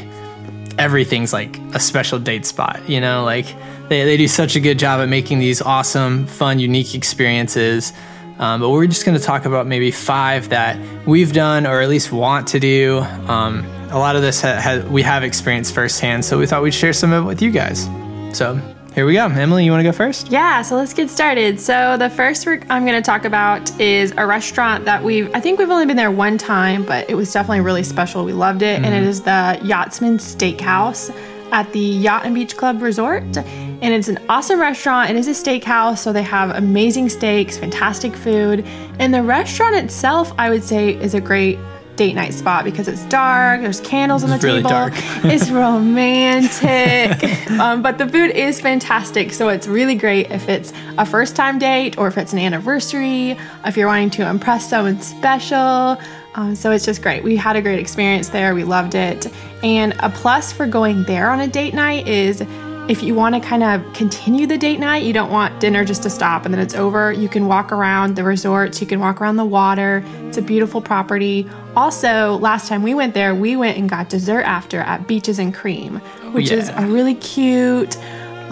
everything's 0.77 1.33
like 1.33 1.57
a 1.74 1.79
special 1.79 2.19
date 2.19 2.45
spot, 2.45 2.88
you 2.88 3.01
know, 3.01 3.24
like 3.25 3.48
they, 3.91 4.05
they 4.05 4.15
do 4.15 4.25
such 4.25 4.55
a 4.55 4.62
good 4.62 4.79
job 4.79 5.01
at 5.01 5.10
making 5.10 5.39
these 5.39 5.62
awesome, 5.62 6.25
fun, 6.25 6.60
unique 6.60 6.95
experiences. 6.95 7.91
Um, 8.39 8.62
but 8.62 8.69
we're 8.69 8.88
just 8.88 9.03
going 9.03 9.17
to 9.17 9.24
talk 9.24 9.43
about 9.43 9.67
maybe 9.67 9.91
five 9.91 10.48
that 10.48 10.79
we've 11.05 11.33
done 11.33 11.67
or 11.67 11.81
at 11.81 11.89
least 11.89 12.10
want 12.10 12.48
to 12.48 12.60
do. 12.62 13.00
Um, 13.27 13.65
a 13.89 14.00
lot 14.00 14.15
of 14.15 14.21
this 14.21 14.41
ha- 14.41 14.62
ha- 14.62 14.88
we 14.89 15.01
have 15.01 15.25
experienced 15.25 15.75
firsthand, 15.75 16.24
so 16.24 16.39
we 16.39 16.48
thought 16.48 16.63
we'd 16.63 16.74
share 16.74 16.93
some 16.93 17.12
of 17.12 17.25
it 17.25 17.27
with 17.27 17.41
you 17.41 17.51
guys. 17.51 17.83
So 18.31 18.55
here 18.95 19.05
we 19.05 19.15
go. 19.15 19.25
Emily, 19.25 19.65
you 19.65 19.71
want 19.71 19.81
to 19.81 19.83
go 19.83 19.91
first? 19.91 20.29
Yeah, 20.29 20.62
so 20.62 20.77
let's 20.77 20.93
get 20.93 21.10
started. 21.10 21.60
So 21.60 21.98
the 21.98 22.10
first 22.10 22.45
we're, 22.45 22.62
I'm 22.69 22.86
going 22.86 22.95
to 22.95 23.05
talk 23.05 23.25
about 23.25 23.77
is 23.77 24.13
a 24.15 24.25
restaurant 24.25 24.86
that 24.86 25.03
we've 25.03 25.29
I 25.36 25.41
think 25.41 25.60
we've 25.60 25.69
only 25.69 25.86
been 25.86 25.98
there 25.98 26.12
one 26.12 26.38
time, 26.38 26.86
but 26.86 27.10
it 27.10 27.15
was 27.15 27.33
definitely 27.33 27.60
really 27.60 27.83
special. 27.83 28.24
We 28.24 28.31
loved 28.31 28.62
it, 28.62 28.81
and 28.86 28.95
it 28.95 29.03
is 29.03 29.24
the 29.24 29.60
Yachtsman 29.62 30.17
Steakhouse 30.17 31.13
at 31.51 31.72
the 31.74 31.79
Yacht 31.79 32.25
and 32.25 32.36
Beach 32.36 32.55
Club 32.58 32.81
Resort. 32.81 33.24
And 33.38 33.93
it's 33.93 34.08
an 34.08 34.20
awesome 34.29 34.60
restaurant. 34.60 35.10
It 35.10 35.15
is 35.15 35.27
a 35.27 35.31
steakhouse, 35.31 36.00
so 36.00 36.13
they 36.13 36.24
have 36.24 36.51
amazing 36.51 37.10
steaks, 37.10 37.58
fantastic 37.58 38.15
food, 38.15 38.65
and 39.00 39.13
the 39.13 39.24
restaurant 39.24 39.75
itself, 39.75 40.31
I 40.38 40.50
would 40.50 40.63
say, 40.63 40.93
is 40.93 41.13
a 41.13 41.22
great 41.22 41.58
date 41.98 42.13
night 42.13 42.34
spot 42.34 42.63
because 42.63 42.88
it's 42.88 43.03
dark. 43.05 43.62
There's 43.62 43.81
candles 43.81 44.24
on 44.24 44.29
the 44.29 44.36
It's 44.36 44.43
really 44.43 44.60
table. 44.60 44.70
dark. 44.70 44.93
it's 45.25 45.50
romantic, 45.50 47.24
um, 47.60 47.81
but 47.81 47.98
the 47.98 48.08
food 48.08 48.31
is 48.31 48.62
fantastic. 48.62 49.34
So 49.34 49.50
it's 49.50 49.67
really 49.67 49.96
great 49.96 50.31
if 50.31 50.48
it's 50.48 50.72
a 50.98 51.05
first 51.05 51.36
time 51.36 51.60
date 51.60 51.98
or 51.98 52.08
if 52.08 52.17
it's 52.17 52.34
an 52.34 52.39
anniversary. 52.39 53.38
If 53.65 53.77
you're 53.77 53.88
wanting 53.88 54.12
to 54.12 54.29
impress 54.29 54.70
someone 54.70 55.01
special. 55.01 55.98
Um, 56.34 56.55
so 56.55 56.72
it's 56.72 56.86
just 56.86 57.01
great. 57.01 57.24
We 57.24 57.36
had 57.36 57.58
a 57.58 57.62
great 57.62 57.79
experience 57.79 58.29
there. 58.29 58.55
We 58.55 58.63
loved 58.63 58.96
it. 58.96 59.27
And 59.63 59.93
a 59.99 60.09
plus 60.09 60.51
for 60.51 60.65
going 60.65 61.03
there 61.03 61.29
on 61.29 61.39
a 61.39 61.47
date 61.47 61.73
night 61.73 62.07
is 62.07 62.41
if 62.89 63.03
you 63.03 63.13
want 63.13 63.35
to 63.35 63.41
kind 63.41 63.63
of 63.63 63.93
continue 63.93 64.47
the 64.47 64.57
date 64.57 64.79
night, 64.79 65.03
you 65.03 65.13
don't 65.13 65.31
want 65.31 65.59
dinner 65.59 65.85
just 65.85 66.03
to 66.03 66.09
stop 66.09 66.45
and 66.45 66.53
then 66.53 66.59
it's 66.59 66.73
over. 66.73 67.11
You 67.11 67.29
can 67.29 67.47
walk 67.47 67.71
around 67.71 68.15
the 68.15 68.23
resorts, 68.23 68.81
you 68.81 68.87
can 68.87 68.99
walk 68.99 69.21
around 69.21 69.37
the 69.37 69.45
water. 69.45 70.03
It's 70.23 70.37
a 70.37 70.41
beautiful 70.41 70.81
property. 70.81 71.47
Also, 71.75 72.37
last 72.37 72.67
time 72.67 72.83
we 72.83 72.93
went 72.93 73.13
there, 73.13 73.33
we 73.35 73.55
went 73.55 73.77
and 73.77 73.89
got 73.89 74.09
dessert 74.09 74.41
after 74.41 74.79
at 74.79 75.07
Beaches 75.07 75.39
and 75.39 75.53
Cream, 75.53 76.01
oh, 76.23 76.31
which 76.31 76.51
is 76.51 76.69
a 76.69 76.85
really 76.85 77.15
cute, 77.15 77.97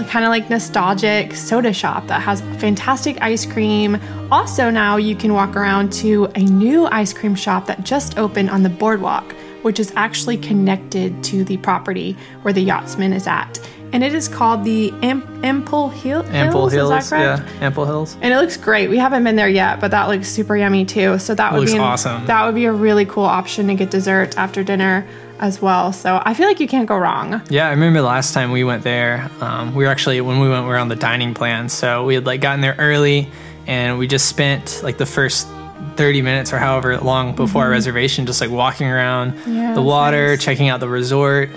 kind 0.08 0.24
of 0.24 0.30
like 0.30 0.50
nostalgic 0.50 1.36
soda 1.36 1.74
shop 1.74 2.08
that 2.08 2.22
has 2.22 2.40
fantastic 2.62 3.22
ice 3.22 3.46
cream. 3.46 4.00
Also, 4.32 4.70
now 4.70 4.96
you 4.96 5.16
can 5.16 5.34
walk 5.34 5.58
around 5.58 5.92
to 5.92 6.26
a 6.36 6.40
new 6.40 6.86
ice 6.86 7.12
cream 7.12 7.36
shop 7.36 7.66
that 7.66 7.84
just 7.84 8.18
opened 8.18 8.50
on 8.50 8.64
the 8.64 8.70
boardwalk, 8.70 9.36
which 9.62 9.80
is 9.80 9.92
actually 9.96 10.38
connected 10.38 11.24
to 11.26 11.44
the 11.44 11.58
property 11.58 12.16
where 12.44 12.54
the 12.54 12.62
yachtsman 12.62 13.14
is 13.14 13.28
at. 13.28 13.60
And 13.92 14.04
it 14.04 14.14
is 14.14 14.28
called 14.28 14.64
the 14.64 14.94
Am- 15.02 15.24
Ample 15.44 15.90
Hill- 15.90 16.22
Hills. 16.22 16.34
Ample 16.36 16.70
Hills. 16.70 17.10
that? 17.10 17.40
Yeah, 17.40 17.66
Ample 17.66 17.86
Hills. 17.86 18.16
And 18.22 18.32
it 18.32 18.38
looks 18.38 18.56
great. 18.56 18.88
We 18.90 18.98
haven't 19.00 19.24
been 19.24 19.36
there 19.36 19.50
yet, 19.50 19.80
but 19.80 19.90
that 19.92 20.08
looks 20.10 20.28
super 20.28 20.56
yummy 20.56 20.86
too. 20.86 21.18
So 21.18 21.34
that 21.34 21.52
would 21.54 21.62
looks 21.62 21.72
be 21.72 21.78
an- 21.78 21.84
awesome. 21.84 22.26
That 22.28 22.46
would 22.46 22.54
be 22.54 22.66
a 22.66 22.72
really 22.72 23.06
cool 23.06 23.24
option 23.26 23.68
to 23.68 23.74
get 23.74 23.90
dessert 23.90 24.38
after 24.38 24.64
dinner 24.64 25.08
as 25.40 25.60
well. 25.60 25.92
So 25.92 26.22
I 26.24 26.36
feel 26.36 26.46
like 26.48 26.60
you 26.60 26.68
can't 26.68 26.86
go 26.88 26.98
wrong. 26.98 27.42
Yeah, 27.50 27.66
I 27.68 27.72
remember 27.72 28.02
last 28.02 28.34
time 28.34 28.52
we 28.52 28.64
went 28.64 28.84
there. 28.84 29.28
Um, 29.42 29.74
we 29.74 29.86
were 29.86 29.90
actually 29.90 30.22
when 30.22 30.40
we 30.40 30.50
went, 30.50 30.66
we 30.66 30.70
were 30.70 30.78
on 30.78 30.90
the 30.90 30.96
dining 30.96 31.34
plan, 31.34 31.68
so 31.70 32.06
we 32.06 32.14
had 32.14 32.28
like 32.28 32.42
gotten 32.42 32.62
there 32.62 32.76
early, 32.78 33.28
and 33.66 33.98
we 33.98 34.06
just 34.06 34.28
spent 34.28 34.82
like 34.84 34.98
the 35.00 35.06
first. 35.08 35.48
30 35.96 36.22
minutes 36.22 36.52
or 36.54 36.58
however 36.58 36.98
long 36.98 37.36
before 37.36 37.64
our 37.64 37.70
reservation 37.70 38.26
just 38.26 38.42
like 38.42 38.50
walking 38.50 38.88
around 38.88 39.34
Mm-hmm. 39.34 39.56
Yeah, 39.56 39.74
the 39.74 39.82
water 39.82 40.30
nice. 40.32 40.44
checking 40.44 40.68
out 40.70 40.80
the 40.80 40.88
resort 40.90 41.50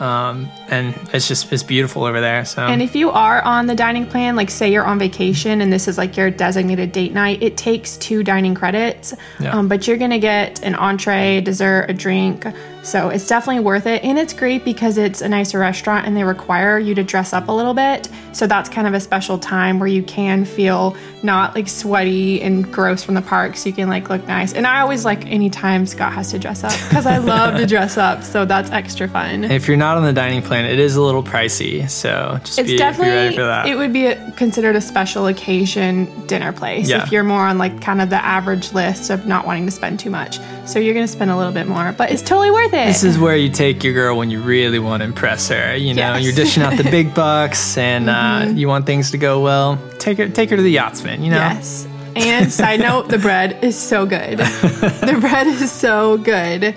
um, 0.00 0.48
and 0.68 0.94
it's 1.12 1.28
just 1.28 1.52
it's 1.52 1.62
beautiful 1.62 2.04
over 2.04 2.20
there 2.20 2.44
so 2.44 2.62
And 2.62 2.82
if 2.82 2.96
you 2.96 3.10
are 3.10 3.40
on 3.42 3.66
the 3.66 3.74
dining 3.74 4.04
plan, 4.06 4.34
like 4.34 4.50
say 4.50 4.72
you're 4.72 4.84
on 4.86 4.98
vacation 4.98 5.60
and 5.60 5.72
this 5.72 5.86
is 5.86 5.96
like 5.96 6.16
your 6.16 6.28
designated 6.30 6.90
date 6.90 7.12
night, 7.12 7.40
it 7.42 7.56
takes 7.56 7.96
two 7.98 8.24
dining 8.24 8.54
credits, 8.54 9.14
Yeah. 9.38 9.56
um, 9.56 9.68
but 9.68 9.86
you're 9.86 9.98
gonna 9.98 10.18
get 10.18 10.60
an 10.64 10.74
entree, 10.74 11.40
dessert, 11.40 11.86
a 11.88 11.92
drink. 11.94 12.44
So 12.82 13.08
it's 13.10 13.26
definitely 13.28 13.62
worth 13.62 13.86
it. 13.86 14.02
And 14.02 14.18
it's 14.18 14.32
great 14.32 14.64
because 14.64 14.98
it's 14.98 15.20
a 15.20 15.28
nicer 15.28 15.58
restaurant 15.58 16.06
and 16.06 16.16
they 16.16 16.24
require 16.24 16.78
you 16.78 16.94
to 16.96 17.02
dress 17.04 17.32
up 17.32 17.48
a 17.48 17.52
little 17.52 17.74
bit. 17.74 18.08
So 18.32 18.46
that's 18.46 18.68
kind 18.68 18.86
of 18.88 18.94
a 18.94 19.00
special 19.00 19.38
time 19.38 19.78
where 19.78 19.86
you 19.88 20.02
can 20.02 20.44
feel 20.44 20.96
not 21.22 21.54
like 21.54 21.68
sweaty 21.68 22.42
and 22.42 22.70
gross 22.72 23.04
from 23.04 23.14
the 23.14 23.22
park. 23.22 23.56
So 23.56 23.68
you 23.68 23.74
can 23.74 23.88
like 23.88 24.10
look 24.10 24.26
nice. 24.26 24.52
And 24.52 24.66
I 24.66 24.80
always 24.80 25.04
like 25.04 25.24
anytime 25.26 25.86
Scott 25.86 26.12
has 26.12 26.30
to 26.32 26.38
dress 26.38 26.64
up 26.64 26.72
because 26.88 27.06
I 27.06 27.18
love 27.18 27.56
to 27.56 27.66
dress 27.66 27.96
up. 27.96 28.24
So 28.24 28.44
that's 28.44 28.70
extra 28.70 29.06
fun. 29.08 29.44
if 29.44 29.68
you're 29.68 29.76
not 29.76 29.96
on 29.96 30.02
the 30.04 30.12
dining 30.12 30.42
plan 30.42 30.64
it 30.64 30.78
is 30.78 30.96
a 30.96 31.02
little 31.02 31.22
pricey 31.22 31.88
so 31.88 32.38
just 32.44 32.58
It's 32.58 32.66
be, 32.66 32.74
be 32.74 32.78
definitely 32.78 33.14
ready 33.14 33.36
for 33.36 33.42
that 33.44 33.66
it 33.66 33.76
would 33.76 33.92
be 33.92 34.06
a, 34.06 34.30
considered 34.32 34.74
a 34.76 34.80
special 34.80 35.26
occasion 35.26 36.26
dinner 36.26 36.52
place 36.52 36.88
Yeah. 36.88 37.02
if 37.02 37.12
you're 37.12 37.22
more 37.22 37.42
on 37.46 37.58
like 37.58 37.80
kind 37.80 38.00
of 38.00 38.10
the 38.10 38.22
average 38.24 38.72
list 38.72 39.10
of 39.10 39.26
not 39.26 39.46
wanting 39.46 39.66
to 39.66 39.72
spend 39.72 40.00
too 40.00 40.10
much. 40.10 40.38
So 40.66 40.78
you're 40.78 40.94
gonna 40.94 41.06
spend 41.08 41.30
a 41.30 41.36
little 41.36 41.52
bit 41.52 41.66
more, 41.68 41.92
but 41.96 42.10
it's 42.10 42.22
totally 42.22 42.50
worth 42.50 42.71
it. 42.72 42.86
This 42.86 43.04
is 43.04 43.18
where 43.18 43.36
you 43.36 43.48
take 43.50 43.82
your 43.84 43.92
girl 43.92 44.16
when 44.16 44.30
you 44.30 44.40
really 44.40 44.78
want 44.78 45.00
to 45.00 45.04
impress 45.04 45.48
her. 45.48 45.76
You 45.76 45.94
know, 45.94 46.02
Yes. 46.02 46.16
Mm-hmm. 46.16 46.24
you're 46.24 46.34
dishing 46.34 46.62
out 46.62 46.76
the 46.76 46.84
big 46.90 47.14
bucks, 47.24 47.76
and 47.78 48.08
uh, 48.10 48.52
you 48.54 48.68
want 48.68 48.86
things 48.86 49.10
to 49.12 49.18
go 49.18 49.40
well. 49.40 49.78
Take 49.98 50.18
her, 50.18 50.28
take 50.28 50.50
her 50.50 50.56
to 50.56 50.62
the 50.62 50.70
yachtsman. 50.70 51.22
You 51.22 51.30
know, 51.30 51.36
yes. 51.38 51.86
And 52.16 52.52
side 52.52 52.80
note, 52.88 53.08
the 53.08 53.18
bread 53.18 53.62
is 53.64 53.78
so 53.78 54.04
good. 54.06 54.38
the 54.38 55.16
bread 55.20 55.46
is 55.46 55.70
so 55.70 56.18
good. 56.18 56.74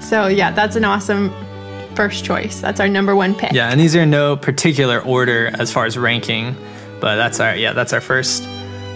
So 0.00 0.26
yeah, 0.26 0.50
that's 0.52 0.76
an 0.76 0.84
awesome 0.84 1.32
first 1.94 2.24
choice. 2.24 2.60
That's 2.60 2.78
our 2.80 2.88
number 2.88 3.16
one 3.16 3.34
pick. 3.34 3.52
yeah. 3.52 3.70
And 3.70 3.80
these 3.80 3.96
are 3.96 4.00
in 4.02 4.10
no 4.10 4.36
particular 4.36 5.00
order 5.00 5.50
as 5.58 5.72
far 5.72 5.86
as 5.86 5.96
ranking, 5.96 6.54
but 7.00 7.16
that's 7.16 7.40
our 7.40 7.56
yeah, 7.56 7.72
that's 7.72 7.94
our 7.94 8.02
first 8.02 8.42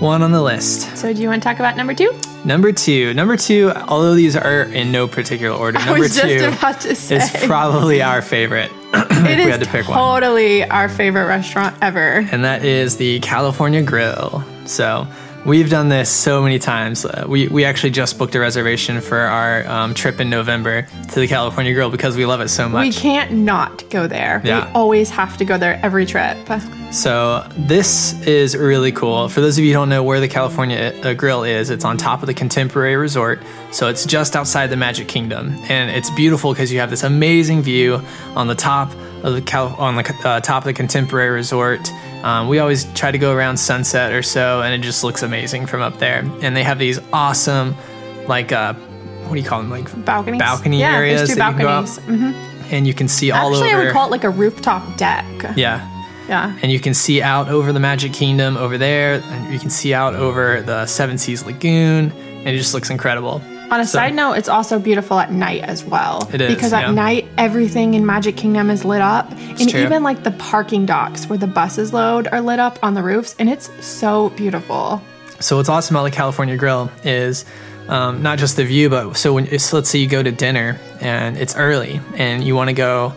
one 0.00 0.22
on 0.22 0.32
the 0.32 0.42
list. 0.42 0.96
So 0.96 1.12
do 1.12 1.20
you 1.22 1.28
want 1.28 1.42
to 1.42 1.48
talk 1.48 1.58
about 1.58 1.76
number 1.76 1.94
two? 1.94 2.10
Number 2.44 2.72
two, 2.72 3.12
number 3.14 3.36
two. 3.36 3.70
Although 3.88 4.14
these 4.14 4.34
are 4.34 4.62
in 4.62 4.90
no 4.90 5.06
particular 5.06 5.56
order, 5.56 5.78
I 5.78 5.86
number 5.86 6.08
two 6.08 6.44
about 6.46 6.80
to 6.82 6.94
say 6.94 7.16
is 7.16 7.30
probably 7.46 8.00
our 8.02 8.22
favorite. 8.22 8.70
it 8.94 9.36
we 9.36 9.42
is 9.42 9.48
had 9.50 9.60
to 9.60 9.66
pick 9.66 9.86
one. 9.88 9.96
totally 9.96 10.64
our 10.64 10.88
favorite 10.88 11.26
restaurant 11.26 11.76
ever. 11.82 12.26
and 12.32 12.44
that 12.44 12.64
is 12.64 12.96
the 12.96 13.20
California 13.20 13.82
Grill. 13.82 14.42
So 14.64 15.06
we've 15.50 15.68
done 15.68 15.88
this 15.88 16.08
so 16.08 16.42
many 16.42 16.60
times. 16.60 17.04
Uh, 17.04 17.26
we 17.28 17.48
we 17.48 17.64
actually 17.64 17.90
just 17.90 18.16
booked 18.18 18.36
a 18.36 18.40
reservation 18.40 19.00
for 19.00 19.18
our 19.18 19.66
um, 19.66 19.94
trip 19.94 20.20
in 20.20 20.30
November 20.30 20.86
to 21.08 21.20
the 21.20 21.26
California 21.26 21.74
Grill 21.74 21.90
because 21.90 22.16
we 22.16 22.24
love 22.24 22.40
it 22.40 22.48
so 22.48 22.68
much. 22.68 22.86
We 22.86 22.92
can't 22.92 23.32
not 23.32 23.88
go 23.90 24.06
there. 24.06 24.40
Yeah. 24.44 24.66
We 24.66 24.72
always 24.74 25.10
have 25.10 25.36
to 25.38 25.44
go 25.44 25.58
there 25.58 25.80
every 25.82 26.06
trip. 26.06 26.38
So 26.92 27.46
this 27.56 28.20
is 28.26 28.56
really 28.56 28.92
cool. 28.92 29.28
For 29.28 29.40
those 29.40 29.58
of 29.58 29.64
you 29.64 29.70
who 29.70 29.80
don't 29.80 29.88
know 29.88 30.04
where 30.04 30.20
the 30.20 30.28
California 30.28 30.92
uh, 31.02 31.14
Grill 31.14 31.42
is, 31.42 31.68
it's 31.70 31.84
on 31.84 31.96
top 31.96 32.22
of 32.22 32.28
the 32.28 32.34
Contemporary 32.34 32.96
Resort. 32.96 33.42
So 33.72 33.88
it's 33.88 34.06
just 34.06 34.36
outside 34.36 34.68
the 34.68 34.76
Magic 34.76 35.08
Kingdom, 35.08 35.56
and 35.68 35.90
it's 35.90 36.10
beautiful 36.10 36.52
because 36.52 36.72
you 36.72 36.78
have 36.78 36.90
this 36.90 37.02
amazing 37.02 37.62
view 37.62 38.00
on 38.36 38.46
the 38.46 38.54
top 38.54 38.92
of 39.24 39.34
the 39.34 39.42
Cal- 39.42 39.74
on 39.76 39.96
the 39.96 40.20
uh, 40.24 40.40
top 40.40 40.62
of 40.62 40.66
the 40.66 40.72
Contemporary 40.72 41.30
Resort. 41.30 41.90
Um, 42.22 42.48
we 42.48 42.58
always 42.58 42.84
try 42.92 43.10
to 43.10 43.18
go 43.18 43.32
around 43.34 43.56
sunset 43.56 44.12
or 44.12 44.22
so, 44.22 44.60
and 44.62 44.74
it 44.74 44.84
just 44.84 45.02
looks 45.04 45.22
amazing 45.22 45.66
from 45.66 45.80
up 45.80 45.98
there. 45.98 46.18
And 46.42 46.54
they 46.54 46.62
have 46.62 46.78
these 46.78 46.98
awesome, 47.12 47.74
like 48.26 48.52
uh, 48.52 48.74
what 48.74 49.34
do 49.34 49.40
you 49.40 49.46
call 49.48 49.60
them, 49.62 49.70
like 49.70 50.04
Balconies. 50.04 50.38
balcony 50.38 50.80
yeah, 50.80 50.96
areas 50.96 51.20
There's 51.20 51.30
two 51.30 51.34
that 51.36 51.48
you 51.50 51.54
can 51.56 51.62
go 51.62 51.68
out, 51.68 51.86
balconies. 51.86 52.20
Mhm. 52.20 52.72
and 52.72 52.86
you 52.86 52.94
can 52.94 53.08
see 53.08 53.30
all 53.30 53.52
Actually, 53.54 53.70
over. 53.72 53.80
I 53.80 53.84
would 53.84 53.92
call 53.92 54.06
it 54.08 54.10
like 54.10 54.24
a 54.24 54.30
rooftop 54.30 54.96
deck. 54.98 55.24
yeah, 55.56 55.88
Yeah. 56.28 56.52
and 56.62 56.70
you 56.70 56.78
can 56.78 56.92
see 56.94 57.22
out 57.22 57.48
over 57.48 57.72
the 57.72 57.80
Magic 57.80 58.12
Kingdom 58.12 58.56
over 58.58 58.76
there, 58.76 59.22
and 59.30 59.52
you 59.52 59.58
can 59.58 59.70
see 59.70 59.94
out 59.94 60.14
over 60.14 60.60
the 60.60 60.84
Seven 60.86 61.16
Seas 61.16 61.44
Lagoon, 61.46 62.12
and 62.12 62.48
it 62.48 62.56
just 62.58 62.74
looks 62.74 62.90
incredible. 62.90 63.40
On 63.70 63.78
a 63.80 63.86
So- 63.86 63.98
side 63.98 64.14
note, 64.14 64.32
it's 64.32 64.48
also 64.48 64.78
beautiful 64.78 65.18
at 65.20 65.32
night 65.32 65.62
as 65.62 65.84
well. 65.84 66.28
It 66.32 66.40
is, 66.40 66.54
Because 66.54 66.72
at 66.72 66.86
yeah. 66.88 66.90
night, 66.92 67.28
everything 67.38 67.94
in 67.94 68.04
Magic 68.04 68.36
Kingdom 68.36 68.68
is 68.70 68.84
lit 68.84 69.00
up. 69.00 69.30
and 69.60 69.68
true. 69.68 69.80
even 69.82 70.02
like 70.02 70.22
the 70.24 70.30
parking 70.32 70.86
docks 70.86 71.28
where 71.28 71.38
the 71.38 71.46
buses 71.46 71.92
load 71.92 72.26
are 72.32 72.40
lit 72.40 72.58
up 72.58 72.78
on 72.82 72.94
the 72.94 73.02
roofs. 73.02 73.34
And 73.38 73.48
it's 73.48 73.70
so 73.80 74.30
beautiful. 74.30 75.00
So 75.38 75.56
what's 75.56 75.68
awesome 75.68 75.96
about 75.96 76.04
the 76.04 76.10
California 76.10 76.56
Grill 76.56 76.90
is 77.04 77.44
um, 77.88 78.22
not 78.22 78.38
just 78.38 78.56
the 78.56 78.64
view, 78.64 78.88
but 78.88 79.16
so 79.16 79.34
when 79.34 79.58
so 79.58 79.76
let's 79.76 79.88
say 79.90 79.98
you 79.98 80.06
go 80.08 80.22
to 80.22 80.30
dinner 80.32 80.78
and 81.00 81.36
it's 81.36 81.56
early 81.56 82.00
and 82.16 82.42
you 82.44 82.54
want 82.56 82.68
to 82.68 82.74
go 82.74 83.12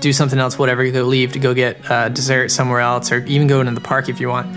do 0.00 0.12
something 0.12 0.38
else, 0.38 0.58
whatever, 0.58 0.82
you 0.84 0.90
go 0.92 1.04
leave 1.04 1.32
to 1.32 1.38
go 1.38 1.54
get 1.54 1.78
uh, 1.90 2.08
dessert 2.08 2.50
somewhere 2.50 2.80
else, 2.80 3.12
or 3.12 3.18
even 3.26 3.46
go 3.46 3.60
into 3.60 3.72
the 3.72 3.80
park 3.80 4.08
if 4.08 4.20
you 4.20 4.28
want. 4.28 4.48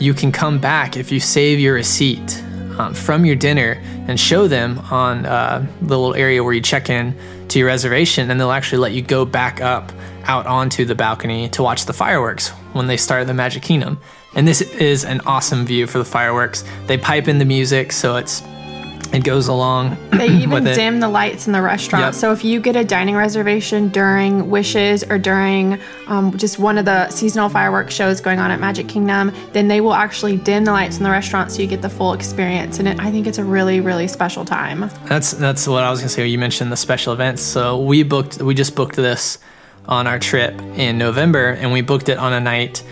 You 0.00 0.14
can 0.14 0.32
come 0.32 0.58
back 0.58 0.96
if 0.96 1.12
you 1.12 1.20
save 1.20 1.58
your 1.60 1.74
receipt 1.74 2.42
um, 2.78 2.94
from 2.94 3.24
your 3.24 3.36
dinner 3.36 3.82
and 4.06 4.18
show 4.18 4.48
them 4.48 4.78
on 4.90 5.26
uh, 5.26 5.66
the 5.80 5.98
little 5.98 6.14
area 6.14 6.42
where 6.42 6.54
you 6.54 6.60
check 6.60 6.88
in 6.88 7.16
to 7.48 7.58
your 7.58 7.68
reservation, 7.68 8.30
and 8.30 8.40
they'll 8.40 8.50
actually 8.50 8.78
let 8.78 8.92
you 8.92 9.02
go 9.02 9.24
back 9.24 9.60
up 9.60 9.92
out 10.24 10.46
onto 10.46 10.84
the 10.84 10.94
balcony 10.94 11.48
to 11.48 11.62
watch 11.62 11.86
the 11.86 11.92
fireworks 11.92 12.50
when 12.74 12.86
they 12.86 12.96
start 12.96 13.26
the 13.26 13.34
Magic 13.34 13.62
Kingdom. 13.62 13.98
And 14.34 14.46
this 14.46 14.60
is 14.60 15.04
an 15.04 15.20
awesome 15.22 15.64
view 15.64 15.86
for 15.86 15.98
the 15.98 16.04
fireworks. 16.04 16.64
They 16.86 16.98
pipe 16.98 17.28
in 17.28 17.38
the 17.38 17.46
music, 17.46 17.92
so 17.92 18.16
it's 18.16 18.42
it 19.12 19.24
goes 19.24 19.48
along. 19.48 19.96
They 20.10 20.28
even 20.42 20.64
dim 20.64 21.00
the 21.00 21.08
lights 21.08 21.46
in 21.46 21.52
the 21.52 21.62
restaurant. 21.62 22.06
Yep. 22.06 22.14
So 22.14 22.32
if 22.32 22.44
you 22.44 22.60
get 22.60 22.76
a 22.76 22.84
dining 22.84 23.16
reservation 23.16 23.88
during 23.88 24.50
Wishes 24.50 25.02
or 25.04 25.18
during 25.18 25.80
um, 26.06 26.36
just 26.36 26.58
one 26.58 26.78
of 26.78 26.84
the 26.84 27.08
seasonal 27.08 27.48
fireworks 27.48 27.94
shows 27.94 28.20
going 28.20 28.38
on 28.38 28.50
at 28.50 28.60
Magic 28.60 28.88
Kingdom, 28.88 29.32
then 29.52 29.68
they 29.68 29.80
will 29.80 29.94
actually 29.94 30.36
dim 30.36 30.64
the 30.64 30.72
lights 30.72 30.98
in 30.98 31.04
the 31.04 31.10
restaurant 31.10 31.50
so 31.50 31.62
you 31.62 31.68
get 31.68 31.82
the 31.82 31.88
full 31.88 32.12
experience. 32.12 32.78
And 32.78 32.88
it, 32.88 33.00
I 33.00 33.10
think 33.10 33.26
it's 33.26 33.38
a 33.38 33.44
really, 33.44 33.80
really 33.80 34.08
special 34.08 34.44
time. 34.44 34.90
That's 35.06 35.32
that's 35.32 35.66
what 35.66 35.84
I 35.84 35.90
was 35.90 36.00
gonna 36.00 36.10
say. 36.10 36.26
You 36.26 36.38
mentioned 36.38 36.70
the 36.70 36.76
special 36.76 37.12
events. 37.12 37.42
So 37.42 37.80
we 37.80 38.02
booked. 38.02 38.42
We 38.42 38.54
just 38.54 38.74
booked 38.74 38.96
this 38.96 39.38
on 39.86 40.06
our 40.06 40.18
trip 40.18 40.60
in 40.76 40.98
November, 40.98 41.50
and 41.52 41.72
we 41.72 41.80
booked 41.80 42.10
it 42.10 42.18
on 42.18 42.32
a 42.32 42.40
night 42.40 42.84